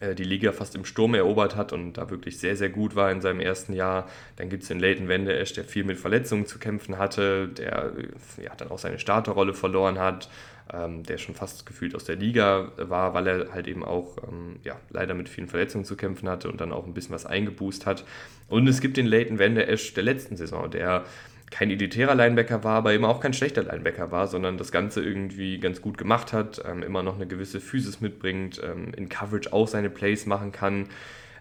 äh, 0.00 0.14
die 0.14 0.24
Liga 0.24 0.52
fast 0.52 0.74
im 0.74 0.86
Sturm 0.86 1.14
erobert 1.14 1.54
hat 1.54 1.74
und 1.74 1.92
da 1.92 2.08
wirklich 2.08 2.38
sehr, 2.38 2.56
sehr 2.56 2.70
gut 2.70 2.96
war 2.96 3.12
in 3.12 3.20
seinem 3.20 3.40
ersten 3.40 3.74
Jahr. 3.74 4.08
Dann 4.36 4.48
gibt 4.48 4.62
es 4.62 4.68
den 4.68 4.80
Leighton 4.80 5.08
Vander 5.08 5.38
Esch, 5.38 5.52
der 5.52 5.64
viel 5.64 5.84
mit 5.84 5.98
Verletzungen 5.98 6.46
zu 6.46 6.58
kämpfen 6.58 6.96
hatte, 6.96 7.48
der 7.48 7.92
äh, 8.38 8.44
ja, 8.44 8.52
dann 8.56 8.70
auch 8.70 8.78
seine 8.78 8.98
Starterrolle 8.98 9.52
verloren 9.52 9.98
hat, 9.98 10.30
ähm, 10.72 11.02
der 11.02 11.18
schon 11.18 11.34
fast 11.34 11.66
gefühlt 11.66 11.94
aus 11.94 12.04
der 12.04 12.16
Liga 12.16 12.72
war, 12.76 13.14
weil 13.14 13.26
er 13.26 13.52
halt 13.52 13.66
eben 13.66 13.84
auch 13.84 14.16
ähm, 14.28 14.56
ja, 14.64 14.76
leider 14.90 15.14
mit 15.14 15.28
vielen 15.28 15.48
Verletzungen 15.48 15.84
zu 15.84 15.96
kämpfen 15.96 16.28
hatte 16.28 16.50
und 16.50 16.60
dann 16.60 16.72
auch 16.72 16.86
ein 16.86 16.94
bisschen 16.94 17.14
was 17.14 17.26
eingeboost 17.26 17.86
hat. 17.86 18.04
Und 18.48 18.68
es 18.68 18.80
gibt 18.80 18.96
den 18.96 19.06
Leighton 19.06 19.38
Vander 19.38 19.68
Esch 19.68 19.94
der 19.94 20.04
letzten 20.04 20.36
Saison, 20.36 20.70
der 20.70 21.04
kein 21.50 21.70
elitärer 21.70 22.14
Linebacker 22.14 22.62
war, 22.62 22.76
aber 22.76 22.92
eben 22.92 23.04
auch 23.04 23.20
kein 23.20 23.32
schlechter 23.32 23.64
Linebacker 23.64 24.12
war, 24.12 24.28
sondern 24.28 24.56
das 24.56 24.70
Ganze 24.70 25.02
irgendwie 25.02 25.58
ganz 25.58 25.82
gut 25.82 25.98
gemacht 25.98 26.32
hat, 26.32 26.62
ähm, 26.64 26.82
immer 26.82 27.02
noch 27.02 27.16
eine 27.16 27.26
gewisse 27.26 27.60
Physis 27.60 28.00
mitbringt, 28.00 28.60
ähm, 28.64 28.92
in 28.96 29.08
Coverage 29.08 29.52
auch 29.52 29.66
seine 29.66 29.90
Plays 29.90 30.26
machen 30.26 30.52
kann, 30.52 30.86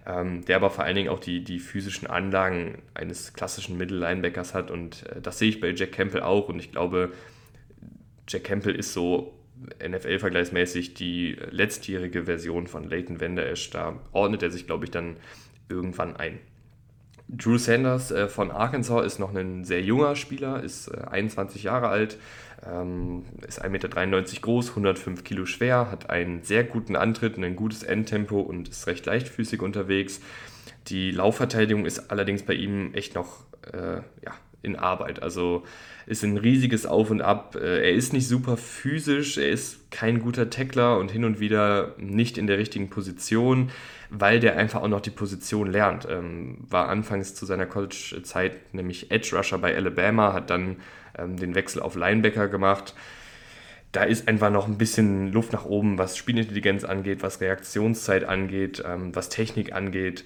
ähm, 0.08 0.44
der 0.46 0.56
aber 0.56 0.72
vor 0.72 0.84
allen 0.84 0.96
Dingen 0.96 1.10
auch 1.10 1.20
die, 1.20 1.44
die 1.44 1.60
physischen 1.60 2.08
Anlagen 2.08 2.80
eines 2.96 3.34
klassischen 3.34 3.78
Mittellinebackers 3.78 4.56
hat 4.56 4.72
und 4.72 5.06
äh, 5.10 5.22
das 5.22 5.38
sehe 5.38 5.50
ich 5.50 5.60
bei 5.60 5.70
Jack 5.70 5.92
Campbell 5.92 6.24
auch 6.24 6.50
und 6.50 6.58
ich 6.58 6.72
glaube, 6.72 7.12
Jack 8.30 8.46
Campbell 8.46 8.76
ist 8.76 8.94
so 8.94 9.34
NFL-vergleichsmäßig 9.86 10.94
die 10.94 11.38
letztjährige 11.52 12.26
Version 12.26 12.68
von 12.68 12.90
Leighton 12.90 13.20
Vander. 13.20 13.46
Da 13.72 14.00
ordnet 14.14 14.44
er 14.44 14.52
sich, 14.52 14.68
glaube 14.68 14.86
ich, 14.86 14.92
dann 14.92 15.18
irgendwann 15.68 16.16
ein. 16.16 16.40
Drew 17.28 17.58
Sanders 17.58 18.10
äh, 18.10 18.28
von 18.28 18.50
Arkansas 18.50 19.06
ist 19.06 19.20
noch 19.20 19.36
ein 19.36 19.64
sehr 19.64 19.84
junger 19.84 20.16
Spieler, 20.16 20.64
ist 20.64 20.88
äh, 20.88 21.02
21 21.12 21.62
Jahre 21.62 21.90
alt, 21.90 22.18
ähm, 22.66 23.24
ist 23.48 23.64
1,93 23.64 23.70
Meter 23.70 24.42
groß, 24.42 24.70
105 24.70 25.24
Kilo 25.24 25.46
schwer, 25.46 25.92
hat 25.92 26.10
einen 26.10 26.42
sehr 26.44 26.64
guten 26.64 26.96
Antritt, 26.96 27.38
ein 27.38 27.56
gutes 27.56 27.84
Endtempo 27.84 28.40
und 28.40 28.70
ist 28.70 28.88
recht 28.88 29.06
leichtfüßig 29.06 29.62
unterwegs. 29.62 30.22
Die 30.88 31.12
Laufverteidigung 31.12 31.86
ist 31.86 32.10
allerdings 32.10 32.42
bei 32.42 32.54
ihm 32.54 32.96
echt 32.96 33.14
noch 33.14 33.46
äh, 33.72 33.98
ja, 34.26 34.34
in 34.62 34.76
Arbeit. 34.76 35.22
Also 35.22 35.64
ist 36.06 36.24
ein 36.24 36.38
riesiges 36.38 36.86
Auf 36.86 37.12
und 37.12 37.22
Ab. 37.22 37.56
Äh, 37.56 37.90
er 37.90 37.92
ist 37.92 38.14
nicht 38.14 38.28
super 38.28 38.58
physisch, 38.58 39.38
er 39.38 39.50
ist 39.50 39.92
kein 39.92 40.22
guter 40.22 40.50
Tackler 40.50 40.98
und 40.98 41.12
hin 41.12 41.24
und 41.24 41.40
wieder 41.40 41.94
nicht 41.98 42.38
in 42.38 42.48
der 42.48 42.58
richtigen 42.58 42.90
Position, 42.90 43.70
weil 44.10 44.40
der 44.40 44.58
einfach 44.58 44.82
auch 44.82 44.88
noch 44.88 45.02
die 45.02 45.12
Position 45.12 45.72
lernt. 45.72 46.08
Ähm, 46.10 46.58
war 46.68 46.90
anfangs 46.90 47.36
zu 47.36 47.46
seiner 47.46 47.66
College-Zeit 47.66 48.74
nämlich 48.74 49.12
Edge 49.12 49.36
Rusher 49.36 49.60
bei 49.60 49.76
Alabama, 49.76 50.34
hat 50.34 50.50
dann 50.50 50.78
ähm, 51.18 51.38
den 51.38 51.56
Wechsel 51.56 51.82
auf 51.82 51.96
Linebacker 51.96 52.48
gemacht. 52.48 52.96
Da 53.92 54.04
ist 54.04 54.28
einfach 54.28 54.52
noch 54.52 54.68
ein 54.68 54.78
bisschen 54.78 55.32
Luft 55.32 55.52
nach 55.52 55.66
oben, 55.66 55.98
was 55.98 56.16
Spielintelligenz 56.16 56.84
angeht, 56.84 57.24
was 57.24 57.42
Reaktionszeit 57.42 58.24
angeht, 58.24 58.84
ähm, 58.86 59.16
was 59.16 59.30
Technik 59.30 59.74
angeht. 59.74 60.26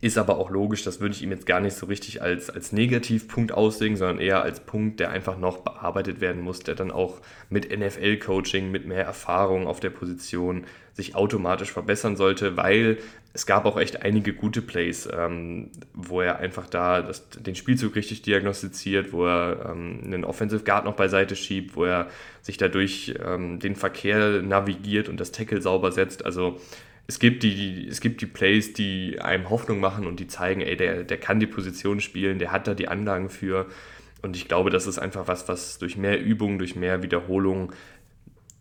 Ist 0.00 0.16
aber 0.16 0.38
auch 0.38 0.50
logisch, 0.50 0.82
das 0.82 1.00
würde 1.00 1.14
ich 1.14 1.22
ihm 1.22 1.30
jetzt 1.30 1.44
gar 1.44 1.60
nicht 1.60 1.76
so 1.76 1.84
richtig 1.86 2.22
als, 2.22 2.48
als 2.48 2.72
Negativpunkt 2.72 3.52
auslegen, 3.52 3.98
sondern 3.98 4.18
eher 4.18 4.42
als 4.42 4.60
Punkt, 4.60 4.98
der 4.98 5.10
einfach 5.10 5.36
noch 5.36 5.58
bearbeitet 5.58 6.22
werden 6.22 6.40
muss, 6.40 6.60
der 6.60 6.74
dann 6.74 6.90
auch 6.90 7.20
mit 7.50 7.70
NFL-Coaching, 7.70 8.70
mit 8.70 8.86
mehr 8.86 9.04
Erfahrung 9.04 9.66
auf 9.66 9.80
der 9.80 9.90
Position 9.90 10.64
sich 10.94 11.14
automatisch 11.14 11.70
verbessern 11.70 12.16
sollte, 12.16 12.56
weil 12.56 12.98
es 13.34 13.46
gab 13.46 13.66
auch 13.66 13.78
echt 13.78 14.02
einige 14.02 14.32
gute 14.32 14.62
Plays, 14.62 15.08
ähm, 15.12 15.70
wo 15.92 16.20
er 16.20 16.38
einfach 16.38 16.68
da 16.68 17.02
das, 17.02 17.28
den 17.30 17.56
Spielzug 17.56 17.96
richtig 17.96 18.22
diagnostiziert, 18.22 19.12
wo 19.12 19.26
er 19.26 19.70
ähm, 19.70 20.00
einen 20.04 20.24
Offensive 20.24 20.64
Guard 20.64 20.84
noch 20.84 20.94
beiseite 20.94 21.34
schiebt, 21.36 21.76
wo 21.76 21.84
er 21.84 22.08
sich 22.42 22.56
dadurch 22.56 23.16
ähm, 23.22 23.58
den 23.58 23.74
Verkehr 23.74 24.40
navigiert 24.40 25.08
und 25.08 25.18
das 25.18 25.32
Tackle 25.32 25.60
sauber 25.60 25.92
setzt. 25.92 26.24
Also 26.24 26.60
es 27.06 27.18
gibt 27.18 27.42
die, 27.42 27.86
es 27.88 28.00
gibt 28.00 28.20
die 28.20 28.26
Plays, 28.26 28.72
die 28.72 29.20
einem 29.20 29.50
Hoffnung 29.50 29.80
machen 29.80 30.06
und 30.06 30.20
die 30.20 30.26
zeigen, 30.26 30.62
ey, 30.62 30.76
der, 30.76 31.04
der 31.04 31.18
kann 31.18 31.38
die 31.38 31.46
Position 31.46 32.00
spielen, 32.00 32.38
der 32.38 32.50
hat 32.50 32.66
da 32.66 32.74
die 32.74 32.88
Anlagen 32.88 33.28
für. 33.28 33.66
Und 34.22 34.36
ich 34.36 34.48
glaube, 34.48 34.70
das 34.70 34.86
ist 34.86 34.98
einfach 34.98 35.28
was, 35.28 35.48
was 35.48 35.78
durch 35.78 35.98
mehr 35.98 36.20
Übung, 36.20 36.58
durch 36.58 36.76
mehr 36.76 37.02
Wiederholung 37.02 37.72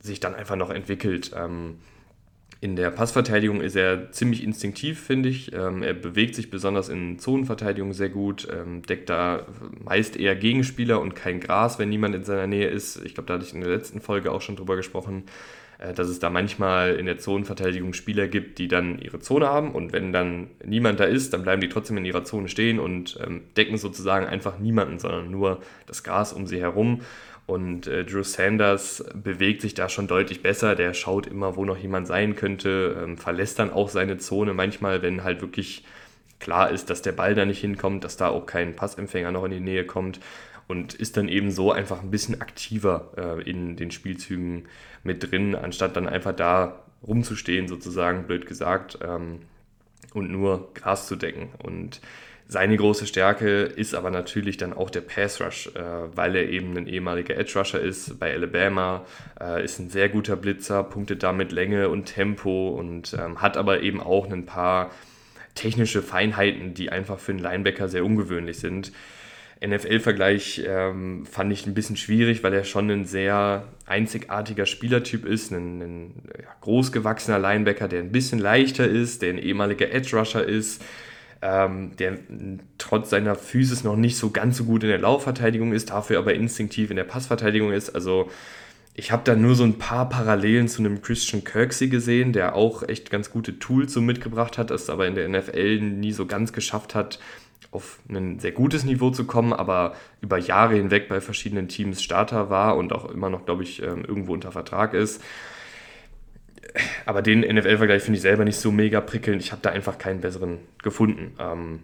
sich 0.01 0.19
dann 0.19 0.35
einfach 0.35 0.57
noch 0.57 0.69
entwickelt. 0.69 1.31
Ähm, 1.35 1.77
in 2.59 2.75
der 2.75 2.91
Passverteidigung 2.91 3.62
ist 3.62 3.75
er 3.75 4.12
ziemlich 4.12 4.43
instinktiv, 4.43 5.00
finde 5.00 5.29
ich. 5.29 5.53
Ähm, 5.53 5.83
er 5.83 5.93
bewegt 5.93 6.35
sich 6.35 6.50
besonders 6.50 6.89
in 6.89 7.19
Zonenverteidigung 7.19 7.93
sehr 7.93 8.09
gut, 8.09 8.47
ähm, 8.51 8.83
deckt 8.83 9.09
da 9.09 9.45
meist 9.83 10.17
eher 10.17 10.35
Gegenspieler 10.35 11.00
und 11.00 11.13
kein 11.13 11.39
Gras, 11.39 11.79
wenn 11.79 11.89
niemand 11.89 12.15
in 12.15 12.23
seiner 12.23 12.47
Nähe 12.47 12.67
ist. 12.67 13.03
Ich 13.03 13.15
glaube, 13.15 13.27
da 13.27 13.33
hatte 13.35 13.45
ich 13.45 13.53
in 13.53 13.62
der 13.62 13.69
letzten 13.69 14.01
Folge 14.01 14.31
auch 14.31 14.41
schon 14.41 14.55
drüber 14.57 14.75
gesprochen. 14.75 15.23
Äh, 15.84 15.94
dass 15.94 16.08
es 16.08 16.20
da 16.20 16.30
manchmal 16.30 16.96
in 16.96 17.06
der 17.06 17.18
Zonenverteidigung 17.18 17.94
Spieler 17.94 18.28
gibt, 18.28 18.58
die 18.60 18.68
dann 18.68 19.00
ihre 19.00 19.20
Zone 19.20 19.48
haben 19.48 19.72
und 19.72 19.94
wenn 19.94 20.13
dann 20.13 20.48
niemand 20.63 21.00
da 21.00 21.04
ist, 21.04 21.34
dann 21.34 21.44
bleiben 21.44 21.62
die 21.62 21.70
trotzdem 21.70 21.98
in 21.98 22.06
ihrer 22.06 22.24
Zone 22.24 22.48
stehen 22.48 22.80
und 22.80 23.20
ähm, 23.25 23.42
decken 23.58 23.78
sozusagen 23.78 24.25
einfach 24.25 24.60
niemanden, 24.60 25.00
sondern 25.00 25.30
nur 25.30 25.62
das 25.86 26.04
Gas 26.04 26.34
um 26.34 26.48
sie 26.48 26.60
herum. 26.60 27.02
Und 27.46 27.88
äh, 27.88 28.06
Drew 28.06 28.24
Sanders 28.24 29.04
bewegt 29.13 29.62
sich 29.62 29.74
da 29.74 29.90
schon 29.90 30.08
deutlich 30.08 30.42
besser. 30.42 30.75
Der 30.75 30.94
schaut 30.94 31.28
immer, 31.28 31.58
wo 31.58 31.66
noch 31.66 31.78
jemand 31.78 32.08
sein 32.08 32.38
könnte, 32.38 32.98
ähm, 33.04 33.18
verlässt 33.18 33.60
dann 33.60 33.70
auch 33.70 33.90
seine 33.90 34.18
Zone 34.18 34.54
manchmal, 34.54 35.02
wenn 35.02 35.25
halt 35.25 35.42
wirklich 35.42 35.84
klar 36.40 36.72
ist, 36.72 36.90
dass 36.90 37.02
der 37.02 37.12
Ball 37.12 37.36
da 37.36 37.46
nicht 37.46 37.60
hinkommt, 37.60 38.06
dass 38.06 38.16
da 38.16 38.30
auch 38.30 38.46
kein 38.46 38.75
Passempfänger 38.75 39.32
noch 39.32 39.44
in 39.44 39.52
die 39.52 39.60
Nähe 39.60 39.86
kommt 39.86 40.22
und 40.74 40.96
ist 40.96 41.18
dann 41.18 41.30
eben 41.30 41.51
so 41.51 41.72
einfach 41.72 42.01
ein 42.01 42.10
bisschen 42.10 42.42
aktiver 42.42 43.12
äh, 43.15 43.48
in 43.48 43.75
den 43.75 43.92
Spielzügen 43.92 44.65
mit 45.03 45.32
drin, 45.32 45.53
anstatt 45.53 45.96
dann 45.96 46.10
einfach 46.10 46.36
da 46.36 46.80
rumzustehen, 47.06 47.68
sozusagen, 47.68 48.24
blöd 48.24 48.48
gesagt, 48.48 48.98
ähm, 49.03 49.42
und 50.15 50.32
nur 50.32 50.74
Gras 50.74 51.06
zu 51.08 51.15
decken. 51.15 51.50
Und 51.62 52.01
Seine 52.46 52.75
große 52.75 53.08
Stärke 53.08 53.62
ist 53.63 53.96
aber 53.96 54.12
natürlich 54.12 54.58
dann 54.58 54.74
auch 54.74 54.89
der 54.89 55.01
Pass 55.01 55.42
Rush, 55.42 55.68
äh, 55.75 55.82
weil 56.15 56.36
er 56.36 56.50
eben 56.50 56.75
ein 56.77 56.88
ehemaliger 56.88 57.38
Edge 57.38 57.58
Rusher 57.58 57.80
ist. 57.80 58.20
Bei 58.20 58.34
Alabama 58.34 59.06
äh, 59.39 59.63
ist 59.63 59.80
ein 59.80 59.89
sehr 59.89 60.10
guter 60.10 60.36
Blitzer, 60.36 60.84
punktet 60.84 61.24
damit 61.24 61.51
Länge 61.51 61.89
und 61.89 62.06
Tempo 62.06 62.70
und 62.70 63.15
ähm, 63.20 63.42
hat 63.42 63.58
aber 63.58 63.82
eben 63.82 64.01
auch 64.01 64.30
ein 64.30 64.46
paar 64.46 64.92
technische 65.56 66.01
Feinheiten, 66.01 66.74
die 66.74 66.92
einfach 66.92 67.18
für 67.18 67.32
einen 67.32 67.39
Linebacker 67.39 67.88
sehr 67.88 68.06
ungewöhnlich 68.06 68.60
sind. 68.60 68.92
NFL-Vergleich 69.65 70.63
ähm, 70.67 71.25
fand 71.25 71.51
ich 71.53 71.65
ein 71.65 71.74
bisschen 71.74 71.98
schwierig, 71.98 72.43
weil 72.43 72.53
er 72.53 72.63
schon 72.63 72.89
ein 72.89 73.05
sehr 73.05 73.67
einzigartiger 73.86 74.65
Spielertyp 74.65 75.25
ist, 75.25 75.51
ein, 75.51 75.82
ein 75.82 76.12
ja, 76.41 76.50
großgewachsener 76.62 77.39
Linebacker, 77.39 77.88
der 77.88 78.00
ein 78.00 78.12
bisschen 78.12 78.39
leichter 78.39 78.88
ist, 78.88 79.22
der 79.22 79.32
ein 79.32 79.38
ehemaliger 79.38 79.91
Edge-Rusher 79.91 80.43
ist, 80.43 80.84
ähm, 81.41 81.96
der 81.98 82.17
trotz 82.77 83.10
seiner 83.10 83.36
Physis 83.36 83.84
noch 83.84 83.96
nicht 83.96 84.17
so 84.17 84.32
ganz 84.32 84.58
so 84.58 84.63
gut 84.63 84.84
in 84.84 84.89
der 84.89 85.00
Laufverteidigung 85.00 85.74
ist, 85.74 85.89
dafür 85.89 86.20
aber 86.20 86.34
instinktiv 86.34 86.89
in 86.89 86.96
der 86.96 87.03
Passverteidigung 87.03 87.72
ist. 87.72 87.89
Also 87.89 88.29
ich 88.96 89.12
habe 89.12 89.24
da 89.25 89.36
nur 89.36 89.55
so 89.55 89.63
ein 89.63 89.79
paar 89.79 90.08
Parallelen 90.08 90.67
zu 90.67 90.82
einem 90.82 91.01
Christian 91.01 91.43
Kirksey 91.43 91.88
gesehen, 91.88 92.32
der 92.32 92.55
auch 92.55 92.84
echt 92.88 93.10
ganz 93.10 93.32
gute 93.32 93.58
Tools 93.58 93.91
so 93.91 94.01
mitgebracht 94.01 94.58
hat, 94.58 94.70
das 94.70 94.89
aber 94.89 95.08
in 95.08 95.15
der 95.15 95.27
NFL 95.27 95.79
nie 95.79 96.12
so 96.12 96.27
ganz 96.27 96.53
geschafft 96.53 96.93
hat, 96.93 97.20
auf 97.74 98.00
ein 98.08 98.39
sehr 98.39 98.51
gutes 98.51 98.84
Niveau 98.84 99.10
zu 99.10 99.25
kommen, 99.25 99.53
aber 99.53 99.96
über 100.22 100.38
Jahre 100.38 100.75
hinweg 100.75 101.10
bei 101.10 101.22
verschiedenen 101.22 101.68
Teams 101.68 102.03
Starter 102.03 102.50
war 102.50 102.77
und 102.77 102.94
auch 102.94 103.10
immer 103.10 103.30
noch, 103.30 103.46
glaube 103.46 103.63
ich, 103.63 103.82
ähm, 103.82 104.06
irgendwo 104.06 104.34
unter 104.34 104.51
Vertrag 104.51 104.94
ist. 104.94 105.22
Aber 107.06 107.22
den 107.22 107.42
NFL-Vergleich 107.42 108.03
finde 108.03 108.18
ich 108.18 108.22
selber 108.22 108.46
nicht 108.46 108.58
so 108.58 108.72
mega 108.72 109.01
prickelnd. 109.01 109.42
Ich 109.42 109.51
habe 109.51 109.62
da 109.62 109.72
einfach 109.72 109.98
keinen 109.98 110.22
besseren 110.22 110.60
gefunden. 110.82 111.36
Ähm, 111.39 111.80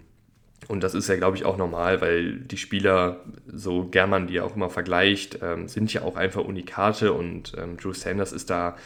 und 0.67 0.83
das 0.83 0.93
ist 0.93 1.09
ja, 1.09 1.15
glaube 1.15 1.37
ich, 1.37 1.45
auch 1.45 1.57
normal, 1.57 2.01
weil 2.01 2.33
die 2.33 2.57
Spieler, 2.57 3.23
so 3.47 3.85
gern 3.85 4.09
man 4.09 4.27
die 4.27 4.41
auch 4.41 4.55
immer 4.55 4.69
vergleicht, 4.69 5.39
ähm, 5.41 5.67
sind 5.67 5.91
ja 5.93 6.03
auch 6.03 6.15
einfach 6.15 6.43
Unikate 6.43 7.13
und 7.13 7.53
Drew 7.81 7.93
Sanders 7.93 8.31
ist 8.31 8.49
da 8.49 8.77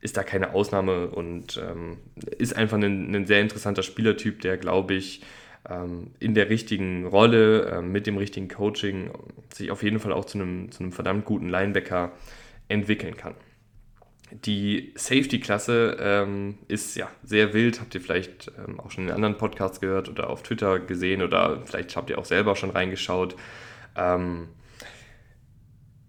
ist 0.00 0.16
da 0.16 0.24
keine 0.24 0.52
Ausnahme 0.52 1.06
und 1.06 1.62
ist 2.36 2.56
einfach 2.56 2.76
ein, 2.76 3.14
ein, 3.14 3.24
sehr 3.24 3.40
interessanter 3.40 3.84
Spielertyp, 3.84 4.40
der, 4.40 4.56
glaube 4.56 4.94
ich, 4.94 5.22
in 6.18 6.34
der 6.34 6.50
richtigen 6.50 7.06
Rolle, 7.06 7.66
äh, 7.66 7.82
mit 7.82 8.06
dem 8.06 8.16
richtigen 8.16 8.48
Coaching 8.48 9.10
sich 9.54 9.70
auf 9.70 9.82
jeden 9.82 10.00
Fall 10.00 10.12
auch 10.12 10.24
zu 10.24 10.38
einem, 10.38 10.72
zu 10.72 10.82
einem 10.82 10.92
verdammt 10.92 11.24
guten 11.24 11.48
Linebacker 11.48 12.12
entwickeln 12.68 13.16
kann. 13.16 13.34
Die 14.32 14.92
Safety-Klasse 14.96 15.98
ähm, 16.00 16.58
ist 16.66 16.96
ja 16.96 17.08
sehr 17.22 17.52
wild, 17.52 17.80
habt 17.80 17.94
ihr 17.94 18.00
vielleicht 18.00 18.50
ähm, 18.66 18.80
auch 18.80 18.90
schon 18.90 19.04
in 19.04 19.10
anderen 19.10 19.36
Podcasts 19.36 19.80
gehört 19.80 20.08
oder 20.08 20.30
auf 20.30 20.42
Twitter 20.42 20.80
gesehen 20.80 21.22
oder 21.22 21.60
vielleicht 21.64 21.94
habt 21.96 22.08
ihr 22.08 22.18
auch 22.18 22.24
selber 22.24 22.56
schon 22.56 22.70
reingeschaut. 22.70 23.36
Ähm, 23.94 24.48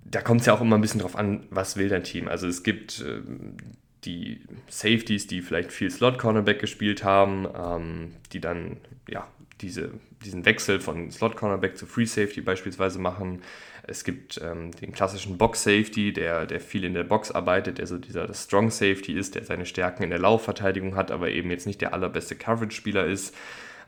da 0.06 0.22
kommt 0.22 0.42
es 0.42 0.48
ja 0.48 0.54
auch 0.54 0.62
immer 0.62 0.78
ein 0.78 0.82
bisschen 0.82 1.02
drauf 1.02 1.18
an, 1.18 1.46
was 1.50 1.76
will 1.76 1.90
dein 1.90 2.04
Team. 2.04 2.28
Also 2.28 2.48
es 2.48 2.64
gibt 2.64 3.04
ähm, 3.06 3.58
die 4.06 4.42
Safeties, 4.70 5.28
die 5.28 5.42
vielleicht 5.42 5.72
viel 5.72 5.92
Slot-Cornerback 5.92 6.60
gespielt 6.60 7.04
haben, 7.04 7.48
ähm, 7.56 8.16
die 8.32 8.40
dann 8.40 8.78
ja 9.10 9.28
diese, 9.62 9.92
diesen 10.24 10.46
Wechsel 10.46 10.80
von 10.80 11.12
Slot-Cornerback 11.12 11.78
zu 11.78 11.86
Free 11.86 12.06
Safety 12.06 12.42
beispielsweise 12.42 13.00
machen. 13.00 13.42
Es 13.86 14.04
gibt 14.04 14.40
ähm, 14.42 14.72
den 14.72 14.94
klassischen 14.94 15.38
Box-Safety, 15.38 16.14
der, 16.14 16.46
der 16.46 16.60
viel 16.60 16.86
in 16.86 16.94
der 16.94 17.04
Box 17.04 17.32
arbeitet, 17.32 17.78
der 17.78 17.88
so 17.88 17.98
dieser 17.98 18.34
Strong 18.34 18.72
Safety 18.72 19.14
ist, 19.14 19.36
der 19.36 19.44
seine 19.44 19.66
Stärken 19.66 20.04
in 20.04 20.10
der 20.10 20.20
Laufverteidigung 20.20 20.96
hat, 20.96 21.12
aber 21.12 21.30
eben 21.30 21.52
jetzt 21.52 21.68
nicht 21.68 21.82
der 21.82 21.94
allerbeste 21.94 22.36
Coverage-Spieler 22.36 23.06
ist. 23.06 23.36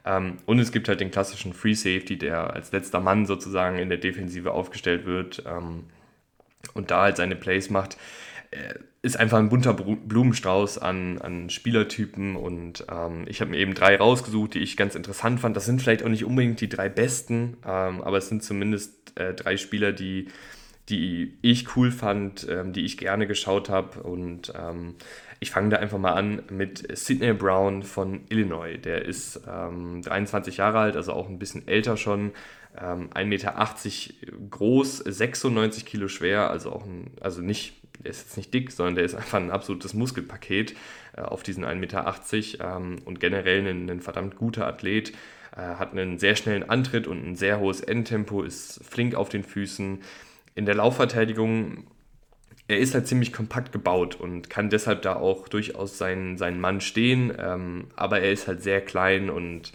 Ähm, 0.06 0.38
und 0.46 0.60
es 0.60 0.72
gibt 0.72 0.88
halt 0.88 1.00
den 1.00 1.12
klassischen 1.12 1.54
Free 1.54 1.74
Safety, 1.74 2.18
der 2.18 2.54
als 2.54 2.72
letzter 2.72 3.00
Mann 3.00 3.26
sozusagen 3.26 3.80
in 3.80 3.90
der 3.90 3.98
Defensive 3.98 4.52
aufgestellt 4.52 5.06
wird 5.06 5.44
ähm, 5.48 5.86
und 6.74 6.92
da 6.92 7.04
halt 7.04 7.18
seine 7.18 7.36
Plays 7.36 7.70
macht. 7.70 7.98
Äh, 8.56 8.80
ist 9.02 9.20
einfach 9.20 9.38
ein 9.38 9.50
bunter 9.50 9.76
Blumenstrauß 9.76 10.80
an, 10.80 11.22
an 11.22 11.52
Spielertypen 11.52 12.36
und 12.36 12.88
ähm, 12.92 13.26
ich 13.28 13.40
habe 13.40 13.52
mir 13.52 13.58
eben 13.58 13.76
drei 13.76 13.98
rausgesucht, 13.98 14.56
die 14.56 14.60
ich 14.60 14.78
ganz 14.78 14.96
interessant 14.96 15.40
fand. 15.40 15.56
Das 15.56 15.66
sind 15.66 15.80
vielleicht 15.80 16.02
auch 16.02 16.10
nicht 16.10 16.26
unbedingt 16.26 16.60
die 16.60 16.70
drei 16.70 16.90
besten, 16.90 17.58
ähm, 17.64 18.02
aber 18.02 18.18
es 18.18 18.30
sind 18.30 18.44
zumindest 18.44 18.96
äh, 19.14 19.36
drei 19.36 19.58
Spieler, 19.58 19.92
die, 19.92 20.30
die 20.90 21.38
ich 21.42 21.76
cool 21.76 21.92
fand, 21.92 22.48
ähm, 22.50 22.74
die 22.74 22.86
ich 22.86 22.98
gerne 22.98 23.28
geschaut 23.28 23.70
habe 23.70 24.04
und 24.04 24.54
ähm, 24.56 24.96
ich 25.40 25.52
fange 25.52 25.70
da 25.70 25.78
einfach 25.78 25.98
mal 25.98 26.14
an 26.14 26.44
mit 26.50 26.98
Sidney 26.98 27.34
Brown 27.34 27.84
von 27.84 28.22
Illinois. 28.30 28.78
Der 28.78 29.04
ist 29.06 29.42
23 29.46 30.54
ähm, 30.54 30.58
Jahre 30.58 30.80
alt, 30.80 30.96
also 30.96 31.12
auch 31.14 31.28
ein 31.28 31.40
bisschen 31.40 31.68
älter 31.68 31.98
schon, 31.98 32.32
1,80 32.76 33.26
Meter 33.26 33.70
groß, 34.50 34.98
96 35.00 35.86
Kilo 35.86 36.08
schwer, 36.08 36.50
also 36.50 36.72
auch 36.72 36.86
ein, 36.86 37.12
also 37.22 37.42
nicht 37.42 37.74
der 38.06 38.12
ist 38.12 38.22
jetzt 38.22 38.38
nicht 38.38 38.54
dick, 38.54 38.72
sondern 38.72 38.96
der 38.96 39.04
ist 39.04 39.16
einfach 39.16 39.40
ein 39.40 39.52
absolutes 39.52 39.94
Muskelpaket 39.94 40.76
äh, 41.16 41.22
auf 41.22 41.44
diesen 41.44 41.66
1,80 41.66 41.76
Meter 41.76 42.78
ähm, 42.78 42.98
und 43.06 43.20
generell 43.20 43.68
ein, 43.68 43.90
ein, 43.90 44.02
verdammt 44.02 44.36
guter 44.36 44.68
Athlet, 44.68 45.12
äh, 45.56 45.62
hat 45.62 45.92
einen 45.92 46.20
sehr 46.20 46.36
schnellen 46.36 46.70
Antritt 46.70 47.08
und 47.08 47.26
ein 47.26 47.36
sehr 47.36 47.60
hohes 47.60 47.82
Endtempo, 47.82 48.44
ist 48.44 48.82
flink 48.84 49.16
auf 49.16 49.30
den 49.30 49.44
Füßen. 49.44 50.00
In 50.56 50.66
der 50.66 50.76
Laufverteidigung, 50.76 51.88
er 52.68 52.80
ist 52.80 52.94
halt 52.96 53.08
ziemlich 53.08 53.32
kompakt 53.32 53.72
gebaut 53.72 54.16
und 54.16 54.50
kann 54.50 54.70
deshalb 54.70 55.02
da 55.04 55.16
auch 55.16 55.48
durchaus 55.48 55.98
seinen, 55.98 56.38
seinen 56.38 56.60
Mann 56.60 56.82
stehen, 56.82 57.34
ähm, 57.38 57.88
aber 57.96 58.22
er 58.22 58.32
ist 58.32 58.48
halt 58.48 58.64
sehr 58.64 58.82
klein 58.82 59.30
und 59.30 59.72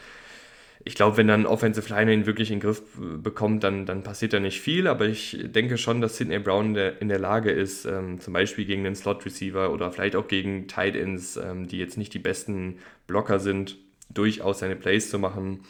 ich 0.82 0.94
glaube, 0.94 1.18
wenn 1.18 1.28
dann 1.28 1.46
Offensive 1.46 1.92
Line 1.92 2.12
ihn 2.12 2.26
wirklich 2.26 2.50
in 2.50 2.58
den 2.58 2.66
Griff 2.66 2.82
bekommt, 2.96 3.64
dann, 3.64 3.84
dann 3.84 4.02
passiert 4.02 4.32
da 4.32 4.40
nicht 4.40 4.60
viel. 4.60 4.86
Aber 4.86 5.06
ich 5.06 5.38
denke 5.42 5.76
schon, 5.76 6.00
dass 6.00 6.16
Sidney 6.16 6.38
Brown 6.38 6.68
in 6.68 6.74
der, 6.74 7.02
in 7.02 7.08
der 7.08 7.18
Lage 7.18 7.50
ist, 7.50 7.84
ähm, 7.84 8.18
zum 8.18 8.32
Beispiel 8.32 8.64
gegen 8.64 8.84
den 8.84 8.94
Slot 8.94 9.24
Receiver 9.26 9.72
oder 9.72 9.92
vielleicht 9.92 10.16
auch 10.16 10.26
gegen 10.26 10.68
Tight 10.68 10.96
Ends, 10.96 11.36
ähm, 11.36 11.68
die 11.68 11.78
jetzt 11.78 11.98
nicht 11.98 12.14
die 12.14 12.18
besten 12.18 12.78
Blocker 13.06 13.38
sind, 13.38 13.76
durchaus 14.08 14.60
seine 14.60 14.76
Plays 14.76 15.10
zu 15.10 15.18
machen 15.18 15.60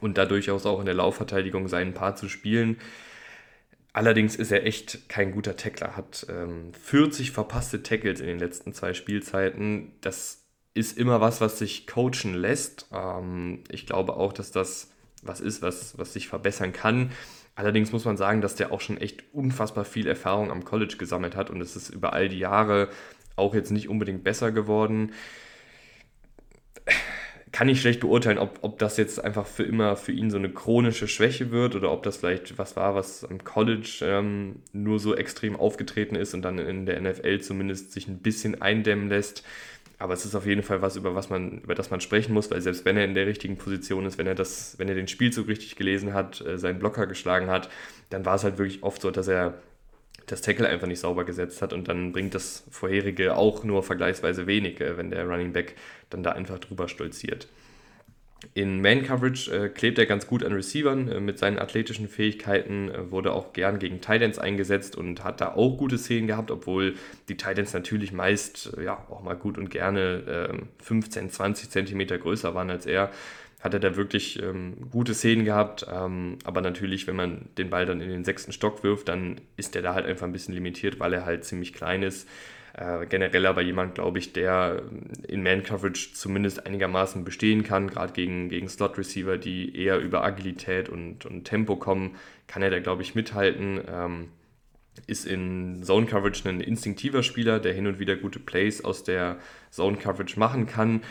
und 0.00 0.18
da 0.18 0.26
durchaus 0.26 0.66
auch 0.66 0.80
in 0.80 0.86
der 0.86 0.94
Laufverteidigung 0.94 1.68
seinen 1.68 1.94
Part 1.94 2.18
zu 2.18 2.28
spielen. 2.28 2.78
Allerdings 3.92 4.36
ist 4.36 4.50
er 4.52 4.64
echt 4.64 5.08
kein 5.08 5.32
guter 5.32 5.56
Tackler, 5.56 5.96
hat 5.96 6.26
ähm, 6.30 6.72
40 6.74 7.30
verpasste 7.30 7.82
Tackles 7.82 8.20
in 8.20 8.26
den 8.26 8.38
letzten 8.38 8.72
zwei 8.72 8.94
Spielzeiten. 8.94 9.92
Das 10.00 10.44
ist 10.72 10.96
immer 10.96 11.20
was, 11.20 11.42
was 11.42 11.58
sich 11.58 11.86
coachen 11.86 12.34
lässt. 12.34 12.88
Ähm, 12.92 13.64
ich 13.70 13.86
glaube 13.86 14.16
auch, 14.16 14.32
dass 14.32 14.50
das 14.50 14.92
was 15.22 15.40
ist, 15.40 15.62
was, 15.62 15.96
was 15.98 16.12
sich 16.12 16.28
verbessern 16.28 16.72
kann. 16.72 17.12
Allerdings 17.54 17.92
muss 17.92 18.04
man 18.04 18.16
sagen, 18.16 18.40
dass 18.40 18.56
der 18.56 18.72
auch 18.72 18.80
schon 18.80 18.96
echt 18.96 19.24
unfassbar 19.32 19.84
viel 19.84 20.06
Erfahrung 20.06 20.50
am 20.50 20.64
College 20.64 20.96
gesammelt 20.98 21.36
hat 21.36 21.50
und 21.50 21.60
es 21.60 21.76
ist 21.76 21.90
über 21.90 22.12
all 22.12 22.28
die 22.28 22.38
Jahre 22.38 22.88
auch 23.36 23.54
jetzt 23.54 23.70
nicht 23.70 23.88
unbedingt 23.88 24.24
besser 24.24 24.52
geworden. 24.52 25.12
Kann 27.52 27.68
ich 27.68 27.82
schlecht 27.82 28.00
beurteilen, 28.00 28.38
ob, 28.38 28.58
ob 28.62 28.78
das 28.78 28.96
jetzt 28.96 29.22
einfach 29.22 29.46
für 29.46 29.62
immer 29.62 29.94
für 29.96 30.12
ihn 30.12 30.30
so 30.30 30.38
eine 30.38 30.48
chronische 30.48 31.06
Schwäche 31.06 31.50
wird 31.50 31.74
oder 31.74 31.92
ob 31.92 32.02
das 32.02 32.16
vielleicht 32.16 32.56
was 32.58 32.76
war, 32.76 32.94
was 32.94 33.24
am 33.24 33.44
College 33.44 33.98
ähm, 34.02 34.56
nur 34.72 34.98
so 34.98 35.14
extrem 35.14 35.54
aufgetreten 35.54 36.14
ist 36.14 36.32
und 36.32 36.42
dann 36.42 36.58
in 36.58 36.86
der 36.86 36.98
NFL 37.00 37.40
zumindest 37.40 37.92
sich 37.92 38.08
ein 38.08 38.18
bisschen 38.18 38.62
eindämmen 38.62 39.10
lässt. 39.10 39.44
Aber 39.98 40.14
es 40.14 40.24
ist 40.24 40.34
auf 40.34 40.46
jeden 40.46 40.62
Fall 40.62 40.82
was, 40.82 40.96
über 40.96 41.14
was 41.14 41.30
man, 41.30 41.60
über 41.60 41.74
das 41.74 41.90
man 41.90 42.00
sprechen 42.00 42.32
muss, 42.32 42.50
weil 42.50 42.60
selbst 42.60 42.84
wenn 42.86 42.96
er 42.96 43.04
in 43.04 43.14
der 43.14 43.26
richtigen 43.26 43.56
Position 43.56 44.06
ist, 44.06 44.18
wenn 44.18 44.26
er 44.26 44.34
das, 44.34 44.76
wenn 44.78 44.88
er 44.88 44.94
den 44.94 45.06
Spielzug 45.06 45.46
richtig 45.46 45.76
gelesen 45.76 46.14
hat, 46.14 46.40
äh, 46.40 46.58
seinen 46.58 46.78
Blocker 46.78 47.06
geschlagen 47.06 47.48
hat, 47.48 47.68
dann 48.10 48.24
war 48.24 48.34
es 48.36 48.44
halt 48.44 48.58
wirklich 48.58 48.82
oft 48.82 49.02
so, 49.02 49.10
dass 49.10 49.28
er 49.28 49.54
das 50.32 50.40
Tackle 50.40 50.66
einfach 50.66 50.86
nicht 50.86 51.00
sauber 51.00 51.24
gesetzt 51.24 51.60
hat 51.60 51.72
und 51.72 51.88
dann 51.88 52.12
bringt 52.12 52.34
das 52.34 52.64
vorherige 52.70 53.36
auch 53.36 53.64
nur 53.64 53.82
vergleichsweise 53.82 54.46
wenig, 54.46 54.80
äh, 54.80 54.96
wenn 54.96 55.10
der 55.10 55.26
Running 55.26 55.52
Back 55.52 55.76
dann 56.10 56.22
da 56.22 56.32
einfach 56.32 56.58
drüber 56.58 56.88
stolziert. 56.88 57.48
In 58.54 58.80
Man-Coverage 58.80 59.52
äh, 59.52 59.68
klebt 59.68 59.98
er 59.98 60.06
ganz 60.06 60.26
gut 60.26 60.42
an 60.42 60.52
Receivern. 60.52 61.08
Äh, 61.08 61.20
mit 61.20 61.38
seinen 61.38 61.58
athletischen 61.58 62.08
Fähigkeiten 62.08 62.90
äh, 62.90 63.10
wurde 63.10 63.32
auch 63.32 63.52
gern 63.52 63.78
gegen 63.78 64.00
Titans 64.00 64.38
eingesetzt 64.38 64.96
und 64.96 65.22
hat 65.22 65.40
da 65.40 65.54
auch 65.54 65.76
gute 65.76 65.98
Szenen 65.98 66.26
gehabt, 66.26 66.50
obwohl 66.50 66.94
die 67.28 67.36
Titans 67.36 67.72
natürlich 67.72 68.12
meist 68.12 68.72
äh, 68.76 68.84
ja, 68.84 69.06
auch 69.10 69.22
mal 69.22 69.36
gut 69.36 69.58
und 69.58 69.70
gerne 69.70 70.62
15, 70.82 71.30
20 71.30 71.70
Zentimeter 71.70 72.18
größer 72.18 72.54
waren 72.54 72.70
als 72.70 72.86
er. 72.86 73.10
Hat 73.62 73.74
er 73.74 73.80
da 73.80 73.96
wirklich 73.96 74.42
ähm, 74.42 74.90
gute 74.90 75.14
Szenen 75.14 75.44
gehabt, 75.44 75.86
ähm, 75.88 76.38
aber 76.44 76.60
natürlich, 76.60 77.06
wenn 77.06 77.16
man 77.16 77.48
den 77.56 77.70
Ball 77.70 77.86
dann 77.86 78.00
in 78.00 78.08
den 78.08 78.24
sechsten 78.24 78.52
Stock 78.52 78.82
wirft, 78.82 79.08
dann 79.08 79.40
ist 79.56 79.76
er 79.76 79.82
da 79.82 79.94
halt 79.94 80.04
einfach 80.04 80.26
ein 80.26 80.32
bisschen 80.32 80.54
limitiert, 80.54 80.98
weil 80.98 81.14
er 81.14 81.24
halt 81.24 81.44
ziemlich 81.44 81.72
klein 81.72 82.02
ist. 82.02 82.28
Äh, 82.74 83.06
generell 83.06 83.46
aber 83.46 83.62
jemand, 83.62 83.94
glaube 83.94 84.18
ich, 84.18 84.32
der 84.32 84.82
in 85.28 85.42
Man-Coverage 85.42 86.14
zumindest 86.14 86.66
einigermaßen 86.66 87.22
bestehen 87.22 87.62
kann, 87.64 87.88
gerade 87.88 88.12
gegen, 88.14 88.48
gegen 88.48 88.68
Slot-Receiver, 88.68 89.36
die 89.38 89.76
eher 89.76 89.98
über 90.00 90.24
Agilität 90.24 90.88
und, 90.88 91.26
und 91.26 91.44
Tempo 91.44 91.76
kommen, 91.76 92.16
kann 92.46 92.62
er 92.62 92.70
da, 92.70 92.80
glaube 92.80 93.02
ich, 93.02 93.14
mithalten. 93.14 93.80
Ähm, 93.86 94.28
ist 95.06 95.26
in 95.26 95.82
Zone 95.82 96.06
Coverage 96.06 96.48
ein 96.48 96.60
instinktiver 96.60 97.22
Spieler, 97.22 97.60
der 97.60 97.72
hin 97.72 97.86
und 97.86 97.98
wieder 97.98 98.16
gute 98.16 98.38
Plays 98.38 98.84
aus 98.84 99.04
der 99.04 99.38
Zone 99.70 99.96
Coverage 99.96 100.38
machen 100.38 100.66
kann. 100.66 101.02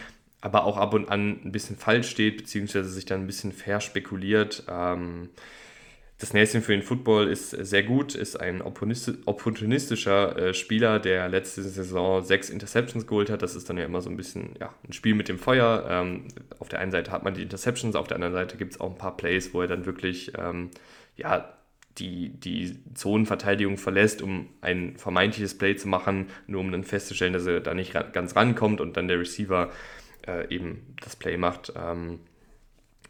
Aber 0.42 0.66
auch 0.66 0.78
ab 0.78 0.94
und 0.94 1.10
an 1.10 1.40
ein 1.46 1.52
bisschen 1.52 1.78
falsch 1.78 2.10
steht, 2.10 2.38
beziehungsweise 2.38 2.90
sich 2.90 3.06
dann 3.06 3.22
ein 3.22 3.28
bisschen 3.28 3.52
verspekuliert. 3.52 4.64
Ähm, 4.68 5.30
das 6.22 6.34
Näschen 6.34 6.62
für 6.62 6.74
den 6.74 6.84
Football 6.84 7.28
ist 7.30 7.50
sehr 7.50 7.82
gut, 7.82 8.14
ist 8.14 8.40
ein 8.40 8.62
opportunistischer 8.62 10.38
äh, 10.38 10.54
Spieler, 10.54 11.00
der 11.00 11.28
letzte 11.30 11.64
Saison 11.64 12.24
sechs 12.24 12.52
Interceptions 12.52 13.08
geholt 13.08 13.32
hat. 13.32 13.42
Das 13.42 13.56
ist 13.56 13.70
dann 13.70 13.78
ja 13.78 13.86
immer 13.86 14.02
so 14.02 14.10
ein 14.12 14.18
bisschen 14.18 14.56
ja, 14.60 14.72
ein 14.88 14.94
Spiel 14.94 15.16
mit 15.16 15.30
dem 15.30 15.40
Feuer. 15.40 15.88
Ähm, 15.90 16.28
auf 16.60 16.70
der 16.70 16.80
einen 16.80 16.92
Seite 16.92 17.12
hat 17.12 17.24
man 17.24 17.34
die 17.34 17.42
Interceptions, 17.42 17.96
auf 17.96 18.08
der 18.08 18.16
anderen 18.16 18.34
Seite 18.34 18.58
gibt 18.58 18.74
es 18.74 18.80
auch 18.80 18.92
ein 18.92 18.98
paar 19.00 19.18
Plays, 19.18 19.52
wo 19.56 19.62
er 19.62 19.68
dann 19.68 19.88
wirklich 19.88 20.34
ähm, 20.38 20.70
ja, 21.18 21.58
die, 21.98 22.30
die 22.30 22.78
Zonenverteidigung 22.94 23.78
verlässt, 23.78 24.22
um 24.22 24.48
ein 24.62 24.98
vermeintliches 24.98 25.58
Play 25.58 25.76
zu 25.76 25.88
machen, 25.88 26.28
nur 26.46 26.62
um 26.62 26.72
dann 26.72 26.84
festzustellen, 26.84 27.34
dass 27.34 27.48
er 27.48 27.62
da 27.62 27.74
nicht 27.74 27.94
ganz 28.14 28.36
rankommt 28.36 28.80
und 28.80 28.96
dann 28.96 29.08
der 29.08 29.20
Receiver 29.20 29.72
äh, 30.28 30.54
eben 30.54 30.96
das 31.02 31.16
Play 31.16 31.38
macht. 31.38 31.74
Ähm, 31.76 32.20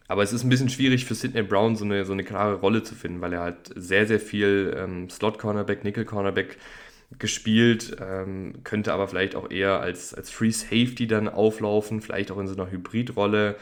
aber 0.07 0.23
es 0.23 0.33
ist 0.33 0.43
ein 0.43 0.49
bisschen 0.49 0.69
schwierig 0.69 1.05
für 1.05 1.15
Sidney 1.15 1.41
Brown, 1.41 1.77
so 1.77 1.85
eine, 1.85 2.03
so 2.03 2.11
eine 2.11 2.25
klare 2.25 2.55
Rolle 2.55 2.83
zu 2.83 2.95
finden, 2.95 3.21
weil 3.21 3.31
er 3.31 3.41
halt 3.41 3.71
sehr, 3.75 4.05
sehr 4.07 4.19
viel 4.19 4.75
ähm, 4.77 5.09
Slot-Cornerback, 5.09 5.85
Nickel-Cornerback 5.85 6.57
gespielt, 7.17 7.95
ähm, 8.01 8.55
könnte 8.63 8.93
aber 8.93 9.07
vielleicht 9.07 9.35
auch 9.35 9.49
eher 9.49 9.79
als, 9.79 10.13
als 10.13 10.29
Free 10.29 10.51
Safety 10.51 11.07
dann 11.07 11.29
auflaufen, 11.29 12.01
vielleicht 12.01 12.31
auch 12.31 12.37
in 12.39 12.47
so 12.47 12.53
einer 12.55 12.69
Hybridrolle. 12.71 13.55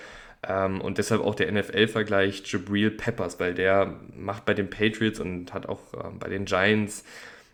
Ähm, 0.47 0.81
und 0.81 0.97
deshalb 0.97 1.21
auch 1.21 1.35
der 1.35 1.51
NFL-Vergleich 1.51 2.43
Jabril 2.45 2.91
Peppers, 2.91 3.39
weil 3.39 3.53
der 3.53 3.99
macht 4.15 4.45
bei 4.45 4.53
den 4.53 4.69
Patriots 4.69 5.19
und 5.19 5.53
hat 5.53 5.67
auch 5.67 5.93
ähm, 5.93 6.19
bei 6.19 6.29
den 6.29 6.45
Giants 6.45 7.03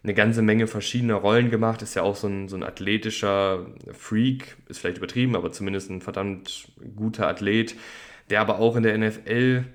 eine 0.05 0.13
ganze 0.13 0.41
Menge 0.41 0.67
verschiedener 0.67 1.15
Rollen 1.15 1.49
gemacht, 1.49 1.81
ist 1.81 1.95
ja 1.95 2.03
auch 2.03 2.15
so 2.15 2.27
ein, 2.27 2.47
so 2.47 2.55
ein 2.55 2.63
athletischer 2.63 3.65
Freak, 3.91 4.55
ist 4.69 4.79
vielleicht 4.79 4.97
übertrieben, 4.97 5.35
aber 5.35 5.51
zumindest 5.51 5.89
ein 5.89 6.01
verdammt 6.01 6.67
guter 6.95 7.27
Athlet 7.27 7.75
der 8.29 8.41
aber 8.41 8.59
auch 8.59 8.75
in 8.75 8.83
der 8.83 8.97
NFL 8.97 9.65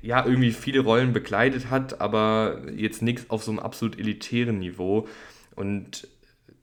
ja 0.00 0.24
irgendwie 0.24 0.52
viele 0.52 0.80
Rollen 0.80 1.12
bekleidet 1.12 1.70
hat, 1.70 2.00
aber 2.00 2.62
jetzt 2.74 3.02
nichts 3.02 3.30
auf 3.30 3.44
so 3.44 3.50
einem 3.50 3.60
absolut 3.60 3.98
elitären 3.98 4.58
Niveau. 4.58 5.06
Und 5.54 6.08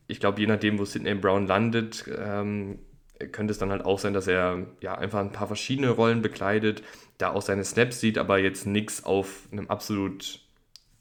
ich 0.08 0.20
glaube, 0.20 0.42
je 0.42 0.48
nachdem, 0.48 0.80
wo 0.80 0.86
Sidney 0.86 1.14
Brown 1.16 1.48
landet, 1.48 2.06
ähm, 2.18 2.80
könnte 3.32 3.52
es 3.52 3.60
dann 3.60 3.72
halt 3.72 3.86
auch 3.86 4.00
sein, 4.00 4.14
dass 4.14 4.28
er 4.28 4.66
ja 4.82 4.98
einfach 4.98 5.20
ein 5.20 5.32
paar 5.32 5.48
verschiedene 5.48 5.90
Rollen 5.90 6.22
bekleidet, 6.22 6.84
da 7.18 7.32
auch 7.32 7.42
seine 7.42 7.64
Snaps 7.64 8.00
sieht, 8.00 8.18
aber 8.18 8.40
jetzt 8.40 8.66
nichts 8.66 9.04
auf 9.04 9.48
einem 9.52 9.68
absolut 9.68 10.40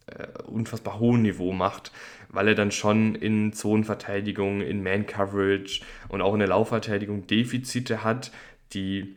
äh, 0.08 0.42
unfassbar 0.46 0.98
hohen 0.98 1.22
Niveau 1.22 1.52
macht, 1.52 1.92
weil 2.28 2.48
er 2.48 2.54
dann 2.54 2.70
schon 2.70 3.14
in 3.14 3.52
Zonenverteidigung, 3.52 4.60
in 4.60 4.82
Man-Coverage 4.82 5.82
und 6.08 6.20
auch 6.20 6.32
in 6.34 6.40
der 6.40 6.48
Laufverteidigung 6.48 7.26
Defizite 7.26 8.04
hat, 8.04 8.32
die 8.72 9.16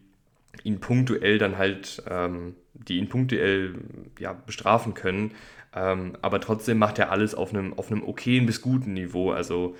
ihn 0.64 0.80
punktuell 0.80 1.38
dann 1.38 1.58
halt, 1.58 2.04
ähm, 2.10 2.56
die 2.74 2.98
ihn 2.98 3.10
punktuell 3.10 3.76
ja, 4.20 4.34
bestrafen 4.34 4.94
können. 4.94 5.32
Ähm, 5.74 6.18
aber 6.22 6.42
trotzdem 6.42 6.78
macht 6.78 7.00
er 7.00 7.12
alles 7.12 7.34
auf 7.36 7.54
einem, 7.54 7.74
auf 7.74 7.92
einem 7.92 8.04
okayen 8.04 8.46
bis 8.46 8.62
guten 8.62 8.94
Niveau. 8.94 9.32
Also 9.32 9.76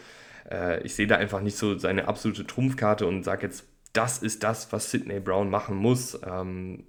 äh, 0.50 0.82
ich 0.84 0.96
sehe 0.96 1.08
da 1.08 1.18
einfach 1.18 1.42
nicht 1.42 1.58
so 1.58 1.78
seine 1.78 2.08
absolute 2.08 2.48
Trumpfkarte 2.48 3.06
und 3.06 3.24
sage 3.24 3.48
jetzt, 3.48 3.66
das 3.94 4.20
ist 4.20 4.44
das, 4.44 4.72
was 4.72 4.90
Sidney 4.90 5.20
Brown 5.20 5.50
machen 5.50 5.76
muss. 5.76 6.20
Ähm, 6.26 6.86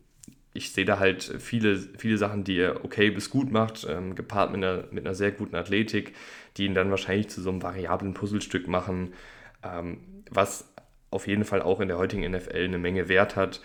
ich 0.55 0.73
sehe 0.73 0.85
da 0.85 0.99
halt 0.99 1.23
viele, 1.39 1.79
viele 1.79 2.19
Sachen, 2.19 2.45
die 2.45 2.59
er 2.59 2.85
okay 2.85 3.11
bis 3.11 3.31
gut 3.31 3.51
macht, 3.51 3.87
ähm, 3.89 4.15
gepaart 4.15 4.53
mit 4.53 4.63
einer, 4.63 4.85
mit 4.91 5.07
einer 5.07 5.15
sehr 5.15 5.33
guten 5.33 5.57
Athletik, 5.57 6.15
die 6.57 6.67
ihn 6.67 6.75
dann 6.75 6.91
wahrscheinlich 6.91 7.29
zu 7.29 7.41
so 7.41 7.51
einem 7.51 7.63
variablen 7.63 8.15
Puzzlestück 8.15 8.69
machen, 8.69 9.15
ähm, 9.63 9.99
was 10.31 10.73
auf 11.11 11.27
jeden 11.27 11.45
Fall 11.45 11.63
auch 11.63 11.81
in 11.81 11.89
der 11.89 11.99
heutigen 11.99 12.31
NFL 12.31 12.65
eine 12.65 12.79
Menge 12.79 13.09
Wert 13.09 13.37
hat. 13.37 13.63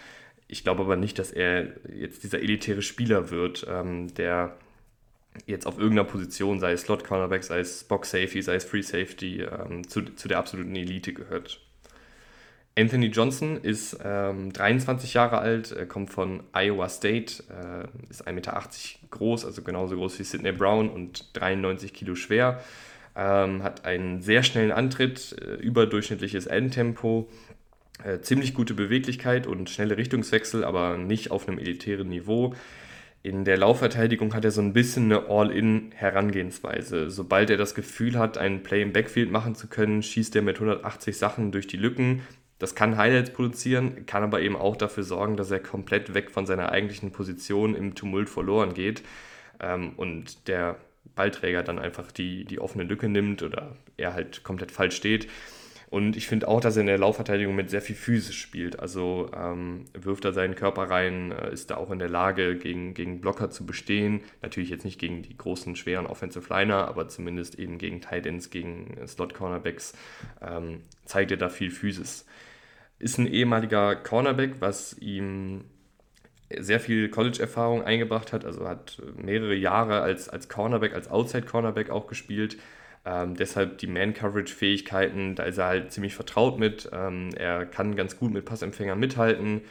Ich 0.48 0.64
glaube 0.64 0.84
aber 0.84 0.96
nicht, 0.96 1.20
dass 1.20 1.32
er 1.32 1.68
jetzt 1.94 2.24
dieser 2.24 2.40
elitäre 2.40 2.82
Spieler 2.82 3.32
wird, 3.32 3.66
ähm, 3.70 4.14
der 4.16 4.58
jetzt 5.46 5.68
auf 5.68 5.78
irgendeiner 5.78 6.08
Position, 6.08 6.60
sei 6.60 6.72
es 6.72 6.82
Slot 6.82 7.04
Cornerback, 7.04 7.44
sei 7.44 7.60
es 7.60 7.84
Box 7.84 8.12
Safety, 8.12 8.42
sei 8.42 8.56
es 8.56 8.66
Free 8.66 8.82
Safety, 8.82 9.42
ähm, 9.42 9.88
zu, 9.88 10.04
zu 10.16 10.28
der 10.28 10.40
absoluten 10.40 10.76
Elite 10.76 11.14
gehört. 11.14 11.67
Anthony 12.78 13.08
Johnson 13.08 13.58
ist 13.58 13.98
ähm, 14.04 14.54
23 14.54 15.14
Jahre 15.16 15.40
alt, 15.40 15.76
kommt 15.90 16.12
von 16.12 16.44
Iowa 16.54 16.88
State, 16.90 17.44
äh, 17.50 17.88
ist 18.10 18.28
1,80 18.28 18.34
Meter 18.34 18.64
groß, 19.10 19.46
also 19.46 19.64
genauso 19.64 19.96
groß 19.96 20.20
wie 20.20 20.24
Sidney 20.24 20.52
Brown 20.52 20.90
und 20.90 21.36
93 21.36 21.92
Kilo 21.92 22.16
schwer 22.16 22.62
ähm, 23.18 23.64
hat 23.64 23.84
einen 23.84 24.22
sehr 24.22 24.44
schnellen 24.44 24.72
Antritt, 24.72 25.36
äh, 25.42 25.56
überdurchschnittliches 25.56 26.46
Endtempo, 26.46 27.28
äh, 28.04 28.20
ziemlich 28.20 28.54
gute 28.54 28.76
Beweglichkeit 28.76 29.48
und 29.48 29.70
schnelle 29.72 29.98
Richtungswechsel, 29.98 30.64
aber 30.64 30.98
nicht 30.98 31.32
auf 31.32 31.48
einem 31.48 31.58
elitären 31.58 32.10
Niveau. 32.10 32.54
In 33.24 33.44
der 33.44 33.58
Laufverteidigung 33.58 34.36
hat 34.36 34.46
er 34.46 34.52
so 34.52 34.62
ein 34.62 34.72
bisschen 34.72 35.12
eine 35.12 35.28
All-In-Herangehensweise. 35.28 37.10
Sobald 37.10 37.50
er 37.50 37.58
das 37.58 37.74
Gefühl 37.74 38.18
hat, 38.18 38.38
einen 38.38 38.62
Play 38.62 38.84
im 38.84 38.94
Backfield 38.94 39.32
machen 39.32 39.56
zu 39.56 39.68
können, 39.68 40.04
schießt 40.04 40.36
er 40.36 40.44
mit 40.44 40.58
180 40.58 41.18
Sachen 41.18 41.52
durch 41.52 41.66
die 41.66 41.78
Lücken. 41.78 42.22
Das 42.60 42.74
kann 42.74 42.98
Highlights 42.98 43.32
produzieren, 43.34 44.06
kann 44.06 44.24
aber 44.24 44.42
eben 44.42 44.56
auch 44.56 44.76
dafür 44.76 45.04
sorgen, 45.04 45.38
dass 45.38 45.52
er 45.52 45.60
komplett 45.60 46.14
weg 46.14 46.32
von 46.32 46.46
seiner 46.46 46.72
eigentlichen 46.72 47.12
Position 47.12 47.76
im 47.76 47.94
Tumult 47.94 48.30
verloren 48.30 48.74
geht. 48.74 49.04
Ähm, 49.60 49.94
und 49.96 50.48
der 50.48 50.78
Ballträger 51.16 51.64
dann 51.64 51.80
einfach 51.80 52.12
die, 52.12 52.46
die 52.46 52.60
offene 52.60 52.84
Lücke 52.84 53.10
nimmt 53.10 53.44
oder 53.44 53.76
er 53.96 54.14
halt 54.14 54.44
komplett 54.44 54.72
falsch 54.72 54.96
steht. 54.96 55.28
Und 55.90 56.18
ich 56.18 56.28
finde 56.28 56.50
auch, 56.50 56.60
dass 56.60 56.76
er 56.76 56.82
in 56.82 56.88
der 56.88 56.98
Laufverteidigung 56.98 57.56
mit 57.56 57.70
sehr 57.70 57.82
viel 57.82 57.96
physisch 57.96 58.42
spielt. 58.42 58.80
Also 58.80 59.32
ähm, 59.34 59.86
wirft 59.94 60.26
er 60.26 60.34
seinen 60.34 60.56
Körper 60.56 60.90
rein, 60.90 61.32
äh, 61.32 61.54
ist 61.54 61.72
da 61.72 61.78
auch 61.78 61.92
in 61.92 62.00
der 62.00 62.10
Lage, 62.10 62.58
gegen, 62.58 62.94
gegen 62.94 63.22
Blocker 63.22 63.50
zu 63.50 63.66
bestehen. 63.66 64.22
Natürlich 64.42 64.70
jetzt 64.70 64.84
nicht 64.84 65.00
gegen 65.00 65.22
die 65.22 65.38
großen, 65.38 65.78
schweren 65.78 66.06
Offensive 66.06 66.54
Liner, 66.54 66.90
aber 66.90 67.08
zumindest 67.08 67.58
eben 67.58 67.78
gegen 67.78 68.02
Tight 68.02 68.26
Ends, 68.26 68.50
gegen 68.50 68.98
Slot 69.08 69.34
Cornerbacks 69.34 69.94
ähm, 70.42 70.82
zeigt 71.06 71.32
er 71.32 71.38
da 71.38 71.48
viel 71.48 71.72
Physis. 71.72 72.26
Ist 73.00 73.18
ein 73.18 73.28
ehemaliger 73.28 73.96
Cornerback, 73.96 74.56
was 74.60 74.98
ihm 74.98 75.64
sehr 76.58 76.80
viel 76.80 77.10
College-Erfahrung 77.10 77.84
eingebracht 77.84 78.34
hat, 78.34 78.46
also 78.46 78.68
hat 78.68 79.02
mehrere 79.16 79.56
Jahre 79.56 80.02
als, 80.02 80.28
als 80.28 80.50
Cornerback, 80.50 80.94
als 80.94 81.10
Outside-Cornerback 81.10 81.90
auch 81.90 82.08
gespielt. 82.08 82.58
Ähm, 83.08 83.36
deshalb 83.36 83.78
die 83.78 83.88
Man-Coverage-Fähigkeiten, 83.88 85.36
da 85.36 85.44
ist 85.44 85.58
er 85.58 85.68
halt 85.68 85.94
ziemlich 85.94 86.14
vertraut 86.14 86.60
mit. 86.60 86.90
Ähm, 86.92 87.30
er 87.38 87.66
kann 87.66 87.96
ganz 87.96 88.18
gut 88.18 88.34
mit 88.34 88.44
Passempfängern 88.44 89.00
mithalten. 89.00 89.62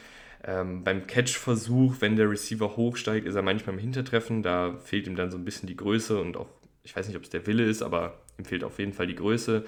Ähm, 0.42 0.82
beim 0.84 1.06
Catch-Versuch, 1.06 1.96
wenn 2.00 2.16
der 2.16 2.30
Receiver 2.30 2.76
hochsteigt, 2.76 3.26
ist 3.26 3.34
er 3.34 3.42
manchmal 3.42 3.74
im 3.74 3.80
Hintertreffen. 3.80 4.42
Da 4.42 4.78
fehlt 4.82 5.06
ihm 5.06 5.16
dann 5.16 5.30
so 5.30 5.36
ein 5.36 5.44
bisschen 5.44 5.66
die 5.66 5.76
Größe 5.76 6.18
und 6.18 6.38
auch, 6.38 6.48
ich 6.82 6.96
weiß 6.96 7.08
nicht, 7.08 7.16
ob 7.18 7.24
es 7.24 7.30
der 7.30 7.46
Wille 7.46 7.64
ist, 7.64 7.82
aber 7.82 8.22
ihm 8.38 8.46
fehlt 8.46 8.64
auf 8.64 8.78
jeden 8.78 8.94
Fall 8.94 9.06
die 9.06 9.16
Größe. 9.16 9.66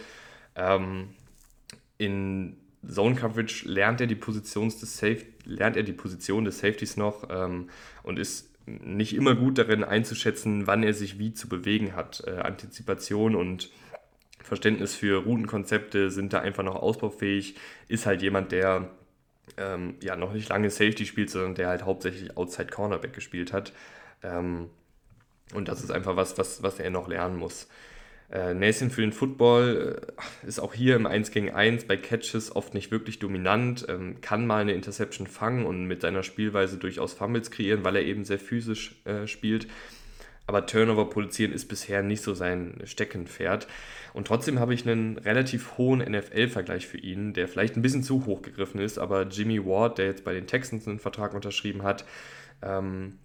Ähm, 0.56 1.10
in 1.98 2.56
Zone 2.88 3.16
Coverage 3.16 3.68
lernt 3.68 4.00
er 4.00 4.06
die 4.06 4.14
Position 4.14 4.68
des 4.68 4.96
Safe, 4.96 5.26
lernt 5.44 5.76
er 5.76 5.82
die 5.82 5.92
Position 5.92 6.46
des 6.46 6.60
Safeties 6.60 6.96
noch 6.96 7.28
ähm, 7.28 7.68
und 8.02 8.18
ist 8.18 8.47
nicht 8.84 9.14
immer 9.14 9.34
gut 9.34 9.58
darin 9.58 9.84
einzuschätzen, 9.84 10.66
wann 10.66 10.82
er 10.82 10.94
sich 10.94 11.18
wie 11.18 11.32
zu 11.32 11.48
bewegen 11.48 11.94
hat. 11.94 12.22
Äh, 12.26 12.38
Antizipation 12.38 13.34
und 13.34 13.70
Verständnis 14.42 14.94
für 14.94 15.24
Routenkonzepte 15.24 16.10
sind 16.10 16.32
da 16.32 16.40
einfach 16.40 16.64
noch 16.64 16.76
ausbaufähig. 16.76 17.56
Ist 17.88 18.06
halt 18.06 18.22
jemand, 18.22 18.52
der 18.52 18.90
ähm, 19.56 19.96
ja 20.02 20.16
noch 20.16 20.32
nicht 20.32 20.48
lange 20.48 20.70
Safety 20.70 21.06
spielt, 21.06 21.30
sondern 21.30 21.54
der 21.54 21.68
halt 21.68 21.84
hauptsächlich 21.84 22.36
Outside 22.36 22.68
Cornerback 22.68 23.12
gespielt 23.12 23.52
hat. 23.52 23.72
Ähm, 24.22 24.70
und 25.54 25.68
das 25.68 25.82
ist 25.82 25.90
einfach 25.90 26.16
was, 26.16 26.38
was, 26.38 26.62
was 26.62 26.78
er 26.78 26.90
noch 26.90 27.08
lernen 27.08 27.36
muss. 27.36 27.68
Äh, 28.30 28.52
Nathan 28.52 28.90
für 28.90 29.00
den 29.00 29.12
Football 29.12 30.00
äh, 30.44 30.46
ist 30.46 30.58
auch 30.58 30.74
hier 30.74 30.96
im 30.96 31.06
1 31.06 31.30
gegen 31.30 31.50
1 31.50 31.86
bei 31.86 31.96
Catches 31.96 32.54
oft 32.54 32.74
nicht 32.74 32.90
wirklich 32.90 33.18
dominant, 33.18 33.86
ähm, 33.88 34.20
kann 34.20 34.46
mal 34.46 34.60
eine 34.60 34.74
Interception 34.74 35.26
fangen 35.26 35.64
und 35.64 35.86
mit 35.86 36.02
seiner 36.02 36.22
Spielweise 36.22 36.76
durchaus 36.76 37.14
Fumbles 37.14 37.50
kreieren, 37.50 37.84
weil 37.84 37.96
er 37.96 38.02
eben 38.04 38.24
sehr 38.24 38.38
physisch 38.38 38.96
äh, 39.06 39.26
spielt. 39.26 39.66
Aber 40.46 40.64
Turnover 40.66 41.10
produzieren 41.10 41.52
ist 41.52 41.66
bisher 41.66 42.02
nicht 42.02 42.22
so 42.22 42.32
sein 42.32 42.80
Steckenpferd. 42.84 43.66
Und 44.14 44.26
trotzdem 44.26 44.58
habe 44.58 44.72
ich 44.72 44.88
einen 44.88 45.18
relativ 45.18 45.76
hohen 45.76 46.00
NFL-Vergleich 46.00 46.86
für 46.86 46.96
ihn, 46.96 47.34
der 47.34 47.48
vielleicht 47.48 47.76
ein 47.76 47.82
bisschen 47.82 48.02
zu 48.02 48.24
hoch 48.24 48.40
gegriffen 48.40 48.80
ist, 48.80 48.98
aber 48.98 49.24
Jimmy 49.24 49.64
Ward, 49.64 49.98
der 49.98 50.06
jetzt 50.06 50.24
bei 50.24 50.32
den 50.32 50.46
Texans 50.46 50.88
einen 50.88 51.00
Vertrag 51.00 51.34
unterschrieben 51.34 51.82
hat, 51.82 52.06
ähm, 52.62 53.18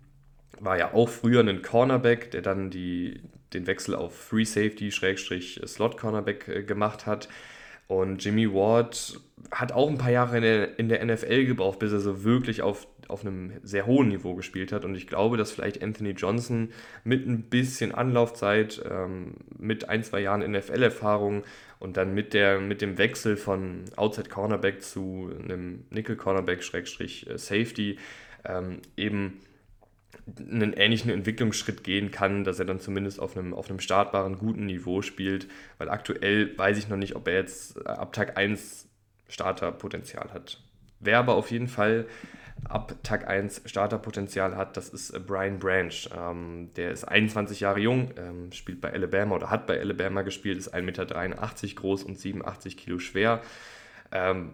war 0.60 0.78
ja 0.78 0.94
auch 0.94 1.08
früher 1.10 1.42
ein 1.42 1.62
Cornerback, 1.62 2.32
der 2.32 2.42
dann 2.42 2.70
die, 2.70 3.22
den 3.54 3.68
Wechsel 3.68 3.96
auf 3.96 4.16
Free 4.16 4.46
Safety, 4.46 4.92
Schrägstrich 4.92 5.62
Slot 5.66 5.98
Cornerback 5.98 6.48
äh, 6.48 6.64
gemacht 6.64 7.06
hat. 7.06 7.30
Und 7.88 8.24
Jimmy 8.24 8.52
Ward 8.52 9.20
hat 9.52 9.72
auch 9.74 9.90
ein 9.90 9.98
paar 9.98 10.10
Jahre 10.10 10.38
in 10.38 10.44
der, 10.44 10.80
in 10.80 10.90
der 10.90 11.06
NFL 11.06 11.46
gebraucht, 11.46 11.80
bis 11.80 11.92
er 11.92 12.00
so 12.00 12.24
wirklich 12.24 12.62
auf 12.62 12.88
auf 13.08 13.26
einem 13.26 13.54
sehr 13.64 13.86
hohen 13.86 14.10
Niveau 14.10 14.36
gespielt 14.36 14.72
hat. 14.72 14.86
Und 14.86 14.96
ich 14.96 15.08
glaube, 15.08 15.38
dass 15.38 15.52
vielleicht 15.52 15.84
Anthony 15.84 16.12
Johnson 16.12 16.70
mit 17.04 17.28
ein 17.28 17.44
bisschen 17.44 17.94
Anlaufzeit, 17.94 18.82
ähm, 18.90 19.36
mit 19.58 19.90
ein, 19.90 20.04
zwei 20.04 20.22
Jahren 20.22 20.50
NFL-Erfahrung 20.52 21.44
und 21.80 21.98
dann 21.98 22.14
mit, 22.14 22.34
der, 22.34 22.60
mit 22.60 22.82
dem 22.82 22.98
Wechsel 22.98 23.38
von 23.38 23.86
Outside 23.96 24.30
Cornerback 24.30 24.82
zu 24.82 25.32
einem 25.44 25.86
Nickel 25.90 26.16
Cornerback 26.16 26.64
Schrägstrich 26.64 27.28
äh, 27.28 27.96
ähm, 28.46 28.80
eben 28.98 29.40
einen 30.38 30.74
ähnlichen 30.74 31.12
Entwicklungsschritt 31.12 31.84
gehen 31.84 32.12
kann, 32.12 32.44
dass 32.44 32.60
er 32.60 32.66
dann 32.66 32.80
zumindest 32.80 33.20
auf 33.20 33.38
einem, 33.38 33.54
auf 33.54 33.70
einem 33.70 33.80
startbaren, 33.80 34.38
guten 34.38 34.66
Niveau 34.66 35.02
spielt, 35.02 35.48
weil 35.78 35.90
aktuell 35.90 36.58
weiß 36.58 36.78
ich 36.78 36.88
noch 36.88 36.98
nicht, 36.98 37.16
ob 37.16 37.28
er 37.28 37.36
jetzt 37.36 37.78
äh, 37.78 37.90
ab 37.90 38.14
Tag 38.14 38.38
1 38.38 38.88
Starterpotenzial 39.28 40.32
hat. 40.34 40.62
Wer 41.00 41.20
aber 41.20 41.36
auf 41.36 41.52
jeden 41.52 41.68
Fall 41.68 42.06
ab 42.70 42.96
Tag 43.04 43.28
1 43.28 43.64
Starterpotenzial 43.66 44.56
hat, 44.56 44.78
das 44.78 44.90
ist 44.90 45.10
äh, 45.12 45.20
Brian 45.20 45.60
Branch. 45.60 46.10
Ähm, 46.16 46.70
der 46.76 46.92
ist 46.92 47.04
21 47.04 47.60
Jahre 47.60 47.80
jung, 47.80 48.12
ähm, 48.18 48.52
spielt 48.52 48.82
bei 48.82 48.94
Alabama 48.94 49.36
oder 49.36 49.50
hat 49.50 49.68
bei 49.68 49.80
Alabama 49.80 50.22
gespielt, 50.22 50.58
ist 50.58 50.74
1,83 50.74 50.82
Meter 50.84 51.76
groß 51.76 52.04
und 52.04 52.18
87 52.18 52.78
Kilo 52.78 53.00
schwer. 53.00 53.42
Ähm, 54.12 54.54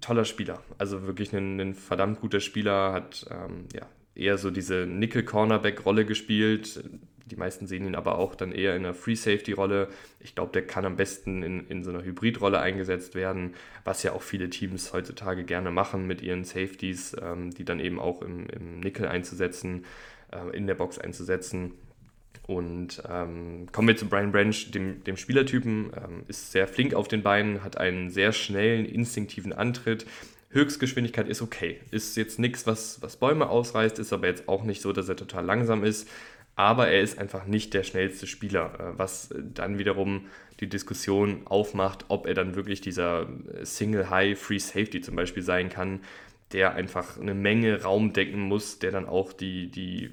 toller 0.00 0.24
Spieler, 0.24 0.60
also 0.78 1.06
wirklich 1.06 1.32
ein, 1.32 1.60
ein 1.60 1.74
verdammt 1.74 2.20
guter 2.20 2.40
Spieler, 2.40 2.92
hat 2.92 3.24
ähm, 3.30 3.68
ja, 3.72 3.86
eher 4.14 4.38
so 4.38 4.50
diese 4.50 4.86
Nickel-Cornerback-Rolle 4.86 6.04
gespielt. 6.04 6.84
Die 7.26 7.36
meisten 7.36 7.66
sehen 7.66 7.86
ihn 7.86 7.94
aber 7.94 8.18
auch 8.18 8.34
dann 8.34 8.52
eher 8.52 8.76
in 8.76 8.84
einer 8.84 8.94
Free-Safety-Rolle. 8.94 9.88
Ich 10.20 10.34
glaube, 10.34 10.52
der 10.52 10.66
kann 10.66 10.84
am 10.84 10.96
besten 10.96 11.42
in, 11.42 11.66
in 11.68 11.82
so 11.82 11.90
einer 11.90 12.04
Hybrid-Rolle 12.04 12.60
eingesetzt 12.60 13.14
werden, 13.14 13.54
was 13.84 14.02
ja 14.02 14.12
auch 14.12 14.22
viele 14.22 14.50
Teams 14.50 14.92
heutzutage 14.92 15.44
gerne 15.44 15.70
machen 15.70 16.06
mit 16.06 16.20
ihren 16.20 16.44
Safeties, 16.44 17.16
ähm, 17.22 17.50
die 17.50 17.64
dann 17.64 17.80
eben 17.80 17.98
auch 17.98 18.20
im, 18.22 18.48
im 18.48 18.80
Nickel 18.80 19.06
einzusetzen, 19.08 19.86
äh, 20.30 20.54
in 20.54 20.66
der 20.66 20.74
Box 20.74 20.98
einzusetzen. 20.98 21.72
Und 22.46 23.02
ähm, 23.08 23.66
kommen 23.72 23.88
wir 23.88 23.96
zu 23.96 24.08
Brian 24.08 24.32
Branch, 24.32 24.70
dem, 24.72 25.04
dem 25.04 25.16
Spielertypen, 25.16 25.92
ähm, 25.96 26.24
ist 26.28 26.52
sehr 26.52 26.66
flink 26.66 26.92
auf 26.92 27.08
den 27.08 27.22
Beinen, 27.22 27.62
hat 27.62 27.78
einen 27.78 28.10
sehr 28.10 28.32
schnellen, 28.32 28.84
instinktiven 28.84 29.52
Antritt, 29.52 30.06
Höchstgeschwindigkeit 30.52 31.28
ist 31.28 31.42
okay. 31.42 31.80
Ist 31.90 32.16
jetzt 32.16 32.38
nichts, 32.38 32.66
was, 32.66 33.00
was 33.02 33.16
Bäume 33.16 33.48
ausreißt, 33.48 33.98
ist 33.98 34.12
aber 34.12 34.26
jetzt 34.26 34.48
auch 34.48 34.64
nicht 34.64 34.82
so, 34.82 34.92
dass 34.92 35.08
er 35.08 35.16
total 35.16 35.44
langsam 35.44 35.82
ist. 35.82 36.08
Aber 36.54 36.88
er 36.88 37.00
ist 37.00 37.18
einfach 37.18 37.46
nicht 37.46 37.72
der 37.72 37.82
schnellste 37.82 38.26
Spieler, 38.26 38.74
äh, 38.78 38.98
was 38.98 39.34
dann 39.54 39.78
wiederum 39.78 40.26
die 40.60 40.68
Diskussion 40.68 41.42
aufmacht, 41.46 42.04
ob 42.08 42.26
er 42.26 42.34
dann 42.34 42.54
wirklich 42.54 42.80
dieser 42.80 43.26
Single 43.62 44.10
High 44.10 44.38
Free 44.38 44.58
Safety 44.58 45.00
zum 45.00 45.16
Beispiel 45.16 45.42
sein 45.42 45.70
kann, 45.70 46.00
der 46.52 46.74
einfach 46.74 47.18
eine 47.18 47.34
Menge 47.34 47.82
Raum 47.82 48.12
decken 48.12 48.40
muss, 48.40 48.78
der 48.78 48.90
dann 48.90 49.08
auch 49.08 49.32
die, 49.32 49.70
die 49.70 50.10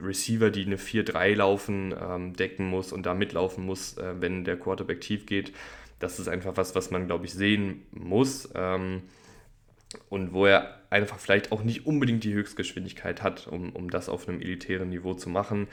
Receiver, 0.00 0.50
die 0.50 0.64
eine 0.64 0.78
4-3 0.78 1.34
laufen, 1.34 1.94
ähm, 2.00 2.32
decken 2.34 2.66
muss 2.66 2.92
und 2.92 3.04
da 3.04 3.14
mitlaufen 3.14 3.64
muss, 3.66 3.98
äh, 3.98 4.14
wenn 4.18 4.44
der 4.44 4.58
Quarterback 4.58 5.02
tief 5.02 5.26
geht. 5.26 5.52
Das 5.98 6.18
ist 6.18 6.28
einfach 6.28 6.56
was, 6.56 6.74
was 6.74 6.90
man, 6.90 7.06
glaube 7.06 7.26
ich, 7.26 7.34
sehen 7.34 7.82
muss. 7.92 8.48
Und 10.08 10.32
wo 10.32 10.46
er 10.46 10.80
einfach 10.90 11.18
vielleicht 11.18 11.52
auch 11.52 11.62
nicht 11.62 11.86
unbedingt 11.86 12.24
die 12.24 12.34
Höchstgeschwindigkeit 12.34 13.22
hat, 13.22 13.46
um, 13.46 13.70
um 13.70 13.90
das 13.90 14.08
auf 14.08 14.28
einem 14.28 14.40
elitären 14.40 14.88
Niveau 14.88 15.14
zu 15.14 15.28
machen. 15.28 15.68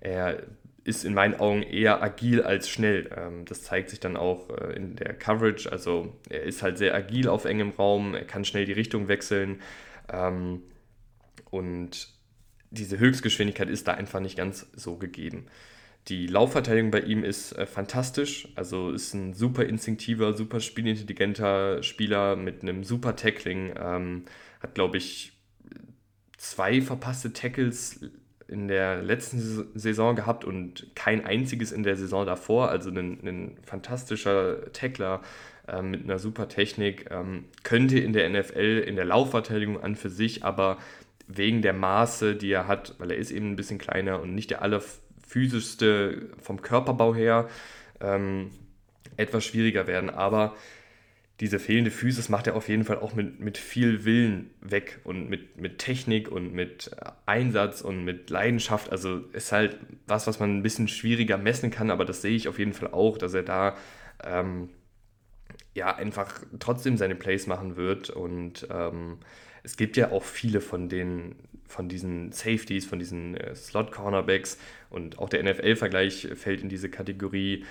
Er 0.00 0.42
ist 0.84 1.04
in 1.04 1.14
meinen 1.14 1.38
Augen 1.38 1.62
eher 1.62 2.02
agil 2.02 2.42
als 2.42 2.68
schnell. 2.68 3.08
Ähm, 3.16 3.44
das 3.44 3.62
zeigt 3.62 3.90
sich 3.90 4.00
dann 4.00 4.16
auch 4.16 4.50
äh, 4.50 4.74
in 4.74 4.96
der 4.96 5.14
Coverage. 5.14 5.70
Also 5.70 6.16
er 6.28 6.42
ist 6.42 6.62
halt 6.62 6.78
sehr 6.78 6.94
agil 6.94 7.28
auf 7.28 7.44
engem 7.44 7.70
Raum, 7.70 8.14
er 8.14 8.24
kann 8.24 8.44
schnell 8.44 8.64
die 8.64 8.72
Richtung 8.72 9.08
wechseln. 9.08 9.60
Ähm, 10.12 10.62
und 11.50 12.08
diese 12.70 12.98
Höchstgeschwindigkeit 12.98 13.68
ist 13.68 13.86
da 13.86 13.94
einfach 13.94 14.20
nicht 14.20 14.36
ganz 14.36 14.66
so 14.74 14.96
gegeben. 14.96 15.46
Die 16.08 16.26
Laufverteidigung 16.26 16.90
bei 16.90 17.00
ihm 17.00 17.22
ist 17.22 17.52
äh, 17.52 17.66
fantastisch, 17.66 18.48
also 18.56 18.90
ist 18.90 19.14
ein 19.14 19.34
super 19.34 19.64
instinktiver, 19.64 20.34
super 20.34 20.58
spielintelligenter 20.58 21.82
Spieler 21.82 22.34
mit 22.34 22.62
einem 22.62 22.82
super 22.82 23.14
Tackling. 23.14 23.72
Ähm, 23.78 24.24
hat, 24.60 24.74
glaube 24.74 24.96
ich, 24.96 25.32
zwei 26.38 26.80
verpasste 26.80 27.32
Tackles 27.32 28.00
in 28.48 28.68
der 28.68 29.00
letzten 29.02 29.38
Saison 29.78 30.16
gehabt 30.16 30.44
und 30.44 30.88
kein 30.94 31.24
einziges 31.24 31.70
in 31.72 31.84
der 31.84 31.96
Saison 31.96 32.26
davor. 32.26 32.68
Also 32.68 32.90
ein, 32.90 33.18
ein 33.24 33.56
fantastischer 33.62 34.72
Tackler 34.72 35.22
äh, 35.68 35.82
mit 35.82 36.02
einer 36.02 36.18
super 36.18 36.48
Technik. 36.48 37.10
Ähm, 37.10 37.44
könnte 37.62 37.98
in 37.98 38.12
der 38.12 38.28
NFL 38.28 38.84
in 38.86 38.96
der 38.96 39.04
Laufverteidigung 39.04 39.80
an 39.80 39.94
für 39.94 40.10
sich, 40.10 40.44
aber 40.44 40.78
wegen 41.28 41.62
der 41.62 41.72
Maße, 41.72 42.34
die 42.34 42.50
er 42.50 42.66
hat, 42.66 42.96
weil 42.98 43.12
er 43.12 43.16
ist 43.16 43.30
eben 43.30 43.52
ein 43.52 43.56
bisschen 43.56 43.78
kleiner 43.78 44.20
und 44.20 44.34
nicht 44.34 44.50
der 44.50 44.62
aller 44.62 44.82
physischste 45.32 46.28
vom 46.40 46.60
Körperbau 46.60 47.14
her 47.14 47.48
ähm, 48.00 48.50
etwas 49.16 49.44
schwieriger 49.44 49.86
werden. 49.86 50.10
Aber 50.10 50.54
diese 51.40 51.58
fehlende 51.58 51.90
Physis 51.90 52.28
macht 52.28 52.46
er 52.46 52.54
auf 52.54 52.68
jeden 52.68 52.84
Fall 52.84 52.98
auch 52.98 53.14
mit, 53.14 53.40
mit 53.40 53.56
viel 53.56 54.04
Willen 54.04 54.50
weg 54.60 55.00
und 55.04 55.30
mit, 55.30 55.58
mit 55.58 55.78
Technik 55.78 56.30
und 56.30 56.52
mit 56.52 56.90
Einsatz 57.24 57.80
und 57.80 58.04
mit 58.04 58.28
Leidenschaft. 58.28 58.92
Also 58.92 59.18
ist 59.32 59.52
halt 59.52 59.78
was, 60.06 60.26
was 60.26 60.38
man 60.38 60.58
ein 60.58 60.62
bisschen 60.62 60.86
schwieriger 60.86 61.38
messen 61.38 61.70
kann, 61.70 61.90
aber 61.90 62.04
das 62.04 62.20
sehe 62.22 62.36
ich 62.36 62.48
auf 62.48 62.58
jeden 62.58 62.74
Fall 62.74 62.92
auch, 62.92 63.16
dass 63.16 63.32
er 63.32 63.42
da 63.42 63.76
ähm, 64.22 64.68
ja 65.74 65.96
einfach 65.96 66.42
trotzdem 66.60 66.98
seine 66.98 67.14
Plays 67.14 67.46
machen 67.46 67.76
wird. 67.76 68.10
Und 68.10 68.68
ähm, 68.70 69.18
es 69.62 69.76
gibt 69.76 69.96
ja 69.96 70.12
auch 70.12 70.24
viele 70.24 70.60
von 70.60 70.90
den 70.90 71.36
von 71.72 71.88
diesen 71.88 72.32
Safeties, 72.32 72.84
von 72.84 72.98
diesen 72.98 73.36
äh, 73.36 73.54
Slot-Cornerbacks 73.54 74.58
und 74.90 75.18
auch 75.18 75.28
der 75.28 75.42
NFL-Vergleich 75.42 76.28
fällt 76.34 76.62
in 76.62 76.68
diese 76.68 76.90
Kategorie, 76.90 77.64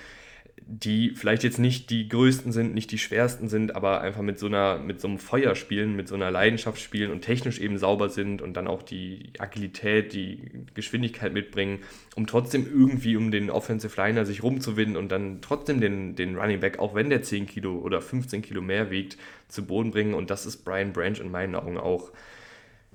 die 0.66 1.10
vielleicht 1.10 1.44
jetzt 1.44 1.58
nicht 1.58 1.90
die 1.90 2.08
größten 2.08 2.52
sind, 2.52 2.74
nicht 2.74 2.90
die 2.90 2.98
schwersten 2.98 3.48
sind, 3.48 3.74
aber 3.74 4.00
einfach 4.00 4.22
mit 4.22 4.38
so 4.38 4.46
einer, 4.46 4.78
mit 4.78 5.00
so 5.00 5.08
einem 5.08 5.18
Feuer 5.18 5.54
spielen, 5.54 5.96
mit 5.96 6.08
so 6.08 6.14
einer 6.14 6.30
Leidenschaft 6.30 6.80
spielen 6.80 7.10
und 7.10 7.22
technisch 7.22 7.58
eben 7.58 7.78
sauber 7.78 8.08
sind 8.08 8.42
und 8.42 8.54
dann 8.54 8.66
auch 8.66 8.82
die 8.82 9.32
Agilität, 9.38 10.12
die 10.12 10.50
Geschwindigkeit 10.74 11.32
mitbringen, 11.32 11.80
um 12.14 12.26
trotzdem 12.26 12.66
irgendwie 12.66 13.16
um 13.16 13.30
den 13.30 13.50
Offensive 13.50 14.00
Liner 14.00 14.24
sich 14.24 14.42
rumzuwinden 14.42 14.96
und 14.96 15.10
dann 15.10 15.40
trotzdem 15.40 15.80
den, 15.80 16.16
den 16.16 16.36
Running 16.36 16.60
Back, 16.60 16.78
auch 16.78 16.94
wenn 16.94 17.10
der 17.10 17.22
10 17.22 17.46
Kilo 17.46 17.78
oder 17.78 18.00
15 18.00 18.42
Kilo 18.42 18.62
mehr 18.62 18.90
wiegt, 18.90 19.16
zu 19.48 19.66
Boden 19.66 19.90
bringen. 19.90 20.14
Und 20.14 20.30
das 20.30 20.46
ist 20.46 20.64
Brian 20.64 20.92
Branch 20.92 21.18
in 21.20 21.30
meinen 21.30 21.54
Augen 21.54 21.78
auch. 21.78 22.12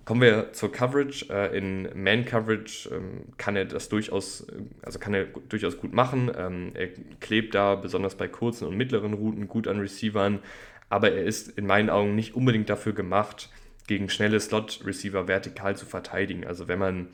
Kommen 0.07 0.21
wir 0.21 0.53
zur 0.53 0.71
Coverage. 0.71 1.25
Äh, 1.29 1.57
in 1.57 1.89
Man-Coverage 1.93 2.89
ähm, 2.95 3.23
kann 3.37 3.57
er 3.57 3.65
das 3.65 3.89
durchaus, 3.89 4.47
also 4.81 4.99
kann 4.99 5.13
er 5.13 5.25
durchaus 5.25 5.75
gut 5.75 5.91
machen. 5.91 6.31
Ähm, 6.33 6.71
er 6.75 6.87
klebt 7.19 7.53
da 7.53 7.75
besonders 7.75 8.15
bei 8.15 8.29
kurzen 8.29 8.69
und 8.69 8.77
mittleren 8.77 9.13
Routen 9.13 9.49
gut 9.49 9.67
an 9.67 9.81
Receivern, 9.81 10.39
aber 10.87 11.11
er 11.11 11.25
ist 11.25 11.49
in 11.57 11.67
meinen 11.67 11.89
Augen 11.89 12.15
nicht 12.15 12.35
unbedingt 12.35 12.69
dafür 12.69 12.93
gemacht, 12.93 13.49
gegen 13.87 14.09
schnelle 14.09 14.39
Slot-Receiver 14.39 15.27
vertikal 15.27 15.75
zu 15.75 15.85
verteidigen. 15.85 16.47
Also 16.47 16.69
wenn 16.69 16.79
man 16.79 17.09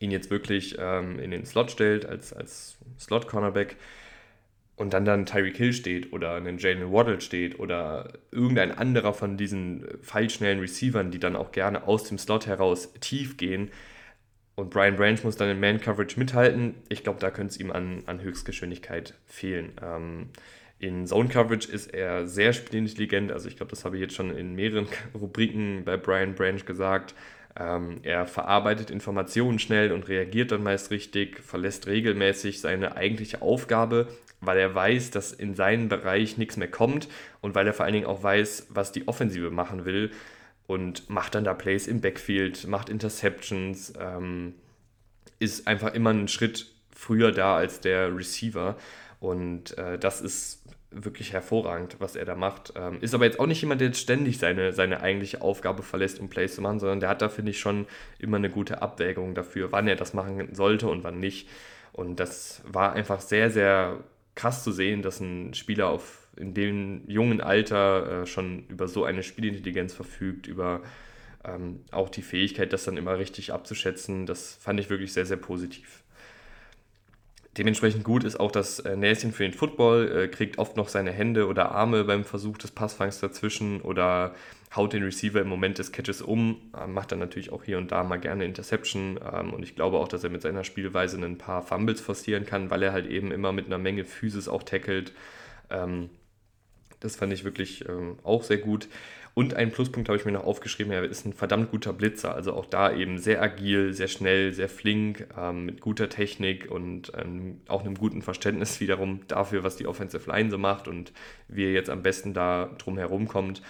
ihn 0.00 0.10
jetzt 0.10 0.28
wirklich 0.28 0.74
ähm, 0.76 1.20
in 1.20 1.30
den 1.30 1.46
Slot 1.46 1.70
stellt 1.70 2.04
als, 2.04 2.32
als 2.32 2.78
Slot-Cornerback, 2.98 3.76
und 4.78 4.92
dann 4.94 5.04
dann 5.04 5.26
Tyreek 5.26 5.56
Hill 5.56 5.72
steht 5.72 6.12
oder 6.12 6.36
ein 6.36 6.58
Jalen 6.58 6.92
Waddle 6.92 7.20
steht 7.20 7.58
oder 7.58 8.12
irgendein 8.30 8.72
anderer 8.72 9.12
von 9.12 9.36
diesen 9.36 9.86
feilschnellen 10.02 10.60
Receivern, 10.60 11.10
die 11.10 11.18
dann 11.18 11.36
auch 11.36 11.52
gerne 11.52 11.86
aus 11.86 12.04
dem 12.04 12.18
Slot 12.18 12.46
heraus 12.46 12.92
tief 13.00 13.36
gehen 13.36 13.70
und 14.58 14.70
Brian 14.70 14.96
Branch 14.96 15.18
muss 15.22 15.36
dann 15.36 15.50
in 15.50 15.60
Man-Coverage 15.60 16.18
mithalten, 16.18 16.74
ich 16.88 17.04
glaube, 17.04 17.20
da 17.20 17.30
könnte 17.30 17.52
es 17.52 17.60
ihm 17.60 17.70
an, 17.70 18.02
an 18.06 18.20
Höchstgeschwindigkeit 18.20 19.14
fehlen. 19.24 19.70
Ähm, 19.80 20.30
in 20.80 21.06
Zone 21.06 21.28
Coverage 21.28 21.70
ist 21.70 21.94
er 21.94 22.26
sehr 22.26 22.52
spielintelligent, 22.52 23.30
also 23.30 23.46
ich 23.46 23.56
glaube, 23.56 23.70
das 23.70 23.84
habe 23.84 23.94
ich 23.94 24.02
jetzt 24.02 24.14
schon 24.14 24.36
in 24.36 24.56
mehreren 24.56 24.88
Rubriken 25.14 25.84
bei 25.84 25.96
Brian 25.96 26.34
Branch 26.34 26.64
gesagt. 26.66 27.14
Ähm, 27.58 27.98
er 28.02 28.26
verarbeitet 28.26 28.90
Informationen 28.90 29.58
schnell 29.58 29.92
und 29.92 30.08
reagiert 30.08 30.52
dann 30.52 30.62
meist 30.62 30.90
richtig, 30.90 31.40
verlässt 31.40 31.86
regelmäßig 31.86 32.60
seine 32.60 32.96
eigentliche 32.96 33.42
Aufgabe 33.42 34.08
weil 34.40 34.58
er 34.58 34.74
weiß, 34.74 35.10
dass 35.10 35.32
in 35.32 35.54
seinen 35.54 35.88
Bereich 35.88 36.38
nichts 36.38 36.56
mehr 36.56 36.70
kommt 36.70 37.08
und 37.40 37.54
weil 37.54 37.66
er 37.66 37.74
vor 37.74 37.84
allen 37.84 37.94
Dingen 37.94 38.06
auch 38.06 38.22
weiß, 38.22 38.68
was 38.70 38.92
die 38.92 39.08
Offensive 39.08 39.50
machen 39.50 39.84
will 39.84 40.10
und 40.66 41.08
macht 41.10 41.34
dann 41.34 41.44
da 41.44 41.54
Plays 41.54 41.86
im 41.86 42.00
Backfield, 42.00 42.66
macht 42.66 42.88
Interceptions, 42.88 43.92
ähm, 43.98 44.54
ist 45.38 45.66
einfach 45.66 45.94
immer 45.94 46.10
einen 46.10 46.28
Schritt 46.28 46.66
früher 46.94 47.32
da 47.32 47.56
als 47.56 47.80
der 47.80 48.14
Receiver. 48.14 48.76
Und 49.20 49.76
äh, 49.78 49.98
das 49.98 50.20
ist 50.20 50.62
wirklich 50.90 51.32
hervorragend, 51.32 51.96
was 51.98 52.16
er 52.16 52.24
da 52.24 52.34
macht. 52.34 52.72
Ähm, 52.76 52.98
ist 53.00 53.14
aber 53.14 53.24
jetzt 53.24 53.38
auch 53.38 53.46
nicht 53.46 53.60
jemand, 53.60 53.80
der 53.80 53.88
jetzt 53.88 54.00
ständig 54.00 54.38
seine, 54.38 54.72
seine 54.72 55.00
eigentliche 55.00 55.42
Aufgabe 55.42 55.82
verlässt, 55.82 56.18
um 56.18 56.28
Plays 56.28 56.54
zu 56.54 56.62
machen, 56.62 56.80
sondern 56.80 57.00
der 57.00 57.08
hat 57.08 57.22
da, 57.22 57.28
finde 57.28 57.50
ich, 57.50 57.60
schon 57.60 57.86
immer 58.18 58.38
eine 58.38 58.50
gute 58.50 58.80
Abwägung 58.80 59.34
dafür, 59.34 59.72
wann 59.72 59.88
er 59.88 59.96
das 59.96 60.14
machen 60.14 60.54
sollte 60.54 60.88
und 60.88 61.04
wann 61.04 61.20
nicht. 61.20 61.48
Und 61.92 62.20
das 62.20 62.62
war 62.66 62.92
einfach 62.92 63.20
sehr, 63.20 63.50
sehr 63.50 63.98
krass 64.34 64.64
zu 64.64 64.72
sehen, 64.72 65.02
dass 65.02 65.20
ein 65.20 65.52
Spieler 65.54 65.88
auf, 65.88 66.28
in 66.36 66.54
dem 66.54 67.02
jungen 67.08 67.40
Alter 67.40 68.22
äh, 68.22 68.26
schon 68.26 68.66
über 68.68 68.88
so 68.88 69.04
eine 69.04 69.22
Spielintelligenz 69.22 69.92
verfügt, 69.92 70.46
über 70.46 70.82
ähm, 71.44 71.80
auch 71.90 72.08
die 72.08 72.22
Fähigkeit, 72.22 72.72
das 72.72 72.84
dann 72.84 72.96
immer 72.96 73.18
richtig 73.18 73.52
abzuschätzen, 73.52 74.26
das 74.26 74.54
fand 74.54 74.80
ich 74.80 74.90
wirklich 74.90 75.12
sehr, 75.12 75.26
sehr 75.26 75.36
positiv. 75.36 76.02
Dementsprechend 77.58 78.04
gut 78.04 78.22
ist 78.22 78.38
auch 78.38 78.52
das 78.52 78.78
äh, 78.78 78.96
Näschen 78.96 79.32
für 79.32 79.42
den 79.42 79.52
Football, 79.52 80.12
äh, 80.16 80.28
kriegt 80.28 80.58
oft 80.58 80.76
noch 80.76 80.88
seine 80.88 81.10
Hände 81.10 81.48
oder 81.48 81.72
Arme 81.72 82.04
beim 82.04 82.24
Versuch 82.24 82.56
des 82.56 82.70
Passfangs 82.70 83.18
dazwischen 83.18 83.80
oder 83.80 84.36
haut 84.76 84.92
den 84.92 85.02
Receiver 85.02 85.40
im 85.40 85.48
Moment 85.48 85.78
des 85.78 85.90
Catches 85.90 86.22
um, 86.22 86.70
äh, 86.80 86.86
macht 86.86 87.10
dann 87.10 87.18
natürlich 87.18 87.50
auch 87.50 87.64
hier 87.64 87.78
und 87.78 87.90
da 87.90 88.04
mal 88.04 88.18
gerne 88.18 88.44
Interception 88.44 89.18
ähm, 89.32 89.52
und 89.52 89.64
ich 89.64 89.74
glaube 89.74 89.98
auch, 89.98 90.06
dass 90.06 90.22
er 90.22 90.30
mit 90.30 90.40
seiner 90.40 90.62
Spielweise 90.62 91.16
ein 91.18 91.36
paar 91.36 91.62
Fumbles 91.62 92.00
forcieren 92.00 92.46
kann, 92.46 92.70
weil 92.70 92.80
er 92.84 92.92
halt 92.92 93.06
eben 93.06 93.32
immer 93.32 93.50
mit 93.50 93.66
einer 93.66 93.78
Menge 93.78 94.04
Physis 94.04 94.46
auch 94.46 94.62
tackelt. 94.62 95.12
Ähm, 95.68 96.10
das 97.00 97.16
fand 97.16 97.32
ich 97.32 97.42
wirklich 97.42 97.88
ähm, 97.88 98.18
auch 98.22 98.44
sehr 98.44 98.58
gut. 98.58 98.88
Und 99.38 99.54
einen 99.54 99.70
Pluspunkt 99.70 100.08
habe 100.08 100.18
ich 100.18 100.24
mir 100.24 100.32
noch 100.32 100.42
aufgeschrieben, 100.42 100.92
er 100.92 101.04
ist 101.04 101.24
ein 101.24 101.32
verdammt 101.32 101.70
guter 101.70 101.92
Blitzer. 101.92 102.34
Also 102.34 102.54
auch 102.54 102.66
da 102.66 102.92
eben 102.92 103.18
sehr 103.18 103.40
agil, 103.40 103.94
sehr 103.94 104.08
schnell, 104.08 104.52
sehr 104.52 104.68
flink, 104.68 105.28
ähm, 105.38 105.64
mit 105.64 105.80
guter 105.80 106.08
Technik 106.08 106.68
und 106.68 107.12
ähm, 107.16 107.60
auch 107.68 107.84
einem 107.84 107.94
guten 107.94 108.20
Verständnis 108.20 108.80
wiederum 108.80 109.20
dafür, 109.28 109.62
was 109.62 109.76
die 109.76 109.86
Offensive 109.86 110.28
Line 110.28 110.50
so 110.50 110.58
macht 110.58 110.88
und 110.88 111.12
wie 111.46 111.66
er 111.66 111.70
jetzt 111.70 111.88
am 111.88 112.02
besten 112.02 112.34
da 112.34 112.68
drum 112.78 112.98
herum 112.98 113.28
kommt. 113.28 113.62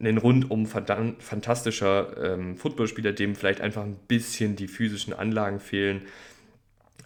Ein 0.00 0.16
rundum 0.16 0.64
verdammt 0.64 1.22
fantastischer 1.22 2.16
ähm, 2.32 2.56
Footballspieler, 2.56 3.12
dem 3.12 3.34
vielleicht 3.34 3.60
einfach 3.60 3.82
ein 3.82 3.98
bisschen 4.08 4.56
die 4.56 4.66
physischen 4.66 5.12
Anlagen 5.12 5.60
fehlen 5.60 6.06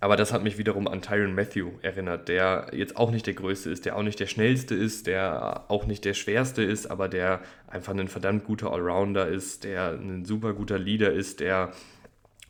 aber 0.00 0.16
das 0.16 0.32
hat 0.32 0.42
mich 0.42 0.56
wiederum 0.56 0.88
an 0.88 1.02
Tyron 1.02 1.34
Matthew 1.34 1.72
erinnert, 1.82 2.28
der 2.28 2.68
jetzt 2.72 2.96
auch 2.96 3.10
nicht 3.10 3.26
der 3.26 3.34
Größte 3.34 3.70
ist, 3.70 3.84
der 3.84 3.96
auch 3.96 4.02
nicht 4.02 4.18
der 4.18 4.26
Schnellste 4.26 4.74
ist, 4.74 5.06
der 5.06 5.64
auch 5.68 5.86
nicht 5.86 6.04
der 6.06 6.14
Schwerste 6.14 6.62
ist, 6.62 6.90
aber 6.90 7.08
der 7.08 7.40
einfach 7.68 7.94
ein 7.94 8.08
verdammt 8.08 8.44
guter 8.44 8.72
Allrounder 8.72 9.28
ist, 9.28 9.64
der 9.64 9.92
ein 9.92 10.24
super 10.24 10.54
guter 10.54 10.78
Leader 10.78 11.12
ist, 11.12 11.40
der 11.40 11.72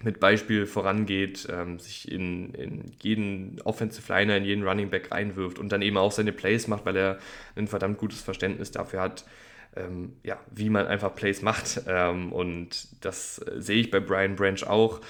mit 0.02 0.20
Beispiel 0.20 0.66
vorangeht, 0.66 1.46
ähm, 1.50 1.78
sich 1.78 2.10
in, 2.10 2.54
in 2.54 2.92
jeden 3.02 3.60
Offensive 3.62 4.10
Liner, 4.10 4.36
in 4.36 4.44
jeden 4.44 4.66
Running 4.66 4.88
Back 4.88 5.10
reinwirft 5.10 5.58
und 5.58 5.72
dann 5.72 5.82
eben 5.82 5.96
auch 5.96 6.12
seine 6.12 6.32
Plays 6.32 6.68
macht, 6.68 6.86
weil 6.86 6.96
er 6.96 7.18
ein 7.56 7.66
verdammt 7.66 7.98
gutes 7.98 8.22
Verständnis 8.22 8.70
dafür 8.70 9.00
hat, 9.00 9.24
ähm, 9.76 10.14
ja, 10.22 10.38
wie 10.50 10.70
man 10.70 10.86
einfach 10.86 11.14
Plays 11.14 11.42
macht. 11.42 11.82
Ähm, 11.86 12.32
und 12.32 12.88
das 13.04 13.38
äh, 13.40 13.60
sehe 13.60 13.80
ich 13.80 13.90
bei 13.90 14.00
Brian 14.00 14.36
Branch 14.36 14.62
auch. 14.66 15.00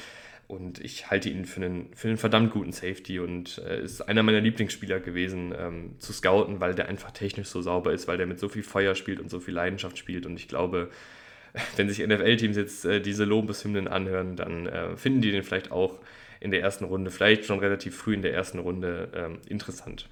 Und 0.50 0.80
ich 0.80 1.12
halte 1.12 1.30
ihn 1.30 1.44
für 1.44 1.62
einen, 1.62 1.94
für 1.94 2.08
einen 2.08 2.16
verdammt 2.16 2.50
guten 2.50 2.72
Safety 2.72 3.20
und 3.20 3.58
äh, 3.58 3.82
ist 3.84 4.00
einer 4.00 4.24
meiner 4.24 4.40
Lieblingsspieler 4.40 4.98
gewesen 4.98 5.54
ähm, 5.56 5.94
zu 6.00 6.12
scouten, 6.12 6.58
weil 6.58 6.74
der 6.74 6.88
einfach 6.88 7.12
technisch 7.12 7.46
so 7.46 7.62
sauber 7.62 7.92
ist, 7.92 8.08
weil 8.08 8.16
der 8.16 8.26
mit 8.26 8.40
so 8.40 8.48
viel 8.48 8.64
Feuer 8.64 8.96
spielt 8.96 9.20
und 9.20 9.30
so 9.30 9.38
viel 9.38 9.54
Leidenschaft 9.54 9.96
spielt. 9.96 10.26
Und 10.26 10.40
ich 10.40 10.48
glaube, 10.48 10.90
wenn 11.76 11.88
sich 11.88 12.04
NFL-Teams 12.04 12.56
jetzt 12.56 12.84
äh, 12.84 13.00
diese 13.00 13.24
Lobeshymnen 13.24 13.86
anhören, 13.86 14.34
dann 14.34 14.66
äh, 14.66 14.96
finden 14.96 15.20
die 15.20 15.30
den 15.30 15.44
vielleicht 15.44 15.70
auch 15.70 16.00
in 16.40 16.50
der 16.50 16.62
ersten 16.62 16.84
Runde, 16.84 17.12
vielleicht 17.12 17.44
schon 17.44 17.60
relativ 17.60 17.96
früh 17.96 18.14
in 18.14 18.22
der 18.22 18.34
ersten 18.34 18.58
Runde 18.58 19.08
ähm, 19.14 19.38
interessant. 19.46 20.08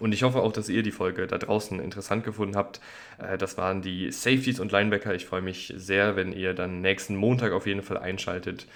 Und 0.00 0.12
ich 0.12 0.24
hoffe 0.24 0.40
auch, 0.40 0.52
dass 0.52 0.68
ihr 0.68 0.82
die 0.82 0.90
Folge 0.90 1.28
da 1.28 1.38
draußen 1.38 1.78
interessant 1.78 2.24
gefunden 2.24 2.56
habt. 2.56 2.80
Äh, 3.18 3.38
das 3.38 3.56
waren 3.56 3.82
die 3.82 4.10
Safeties 4.10 4.58
und 4.58 4.72
Linebacker. 4.72 5.14
Ich 5.14 5.26
freue 5.26 5.42
mich 5.42 5.72
sehr, 5.76 6.16
wenn 6.16 6.32
ihr 6.32 6.54
dann 6.54 6.80
nächsten 6.80 7.14
Montag 7.14 7.52
auf 7.52 7.68
jeden 7.68 7.82
Fall 7.82 7.98
einschaltet 7.98 8.66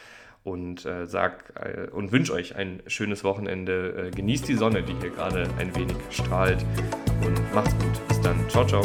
und 0.45 0.85
äh, 0.85 1.07
sag 1.07 1.53
äh, 1.57 1.89
und 1.91 2.13
wünsche 2.13 2.33
euch 2.35 2.55
ein 2.55 2.83
schönes 2.87 3.25
Wochenende. 3.25 4.09
Äh, 4.09 4.11
genießt 4.11 4.47
die 4.47 4.55
Sonne, 4.55 4.83
die 4.83 4.95
hier 5.01 5.11
gerade 5.11 5.49
ein 5.59 5.75
wenig 5.75 5.97
strahlt 6.11 6.65
und 7.25 7.55
macht's 7.55 7.75
gut. 7.79 8.09
Bis 8.09 8.21
dann. 8.21 8.49
Ciao, 8.49 8.67
ciao. 8.67 8.83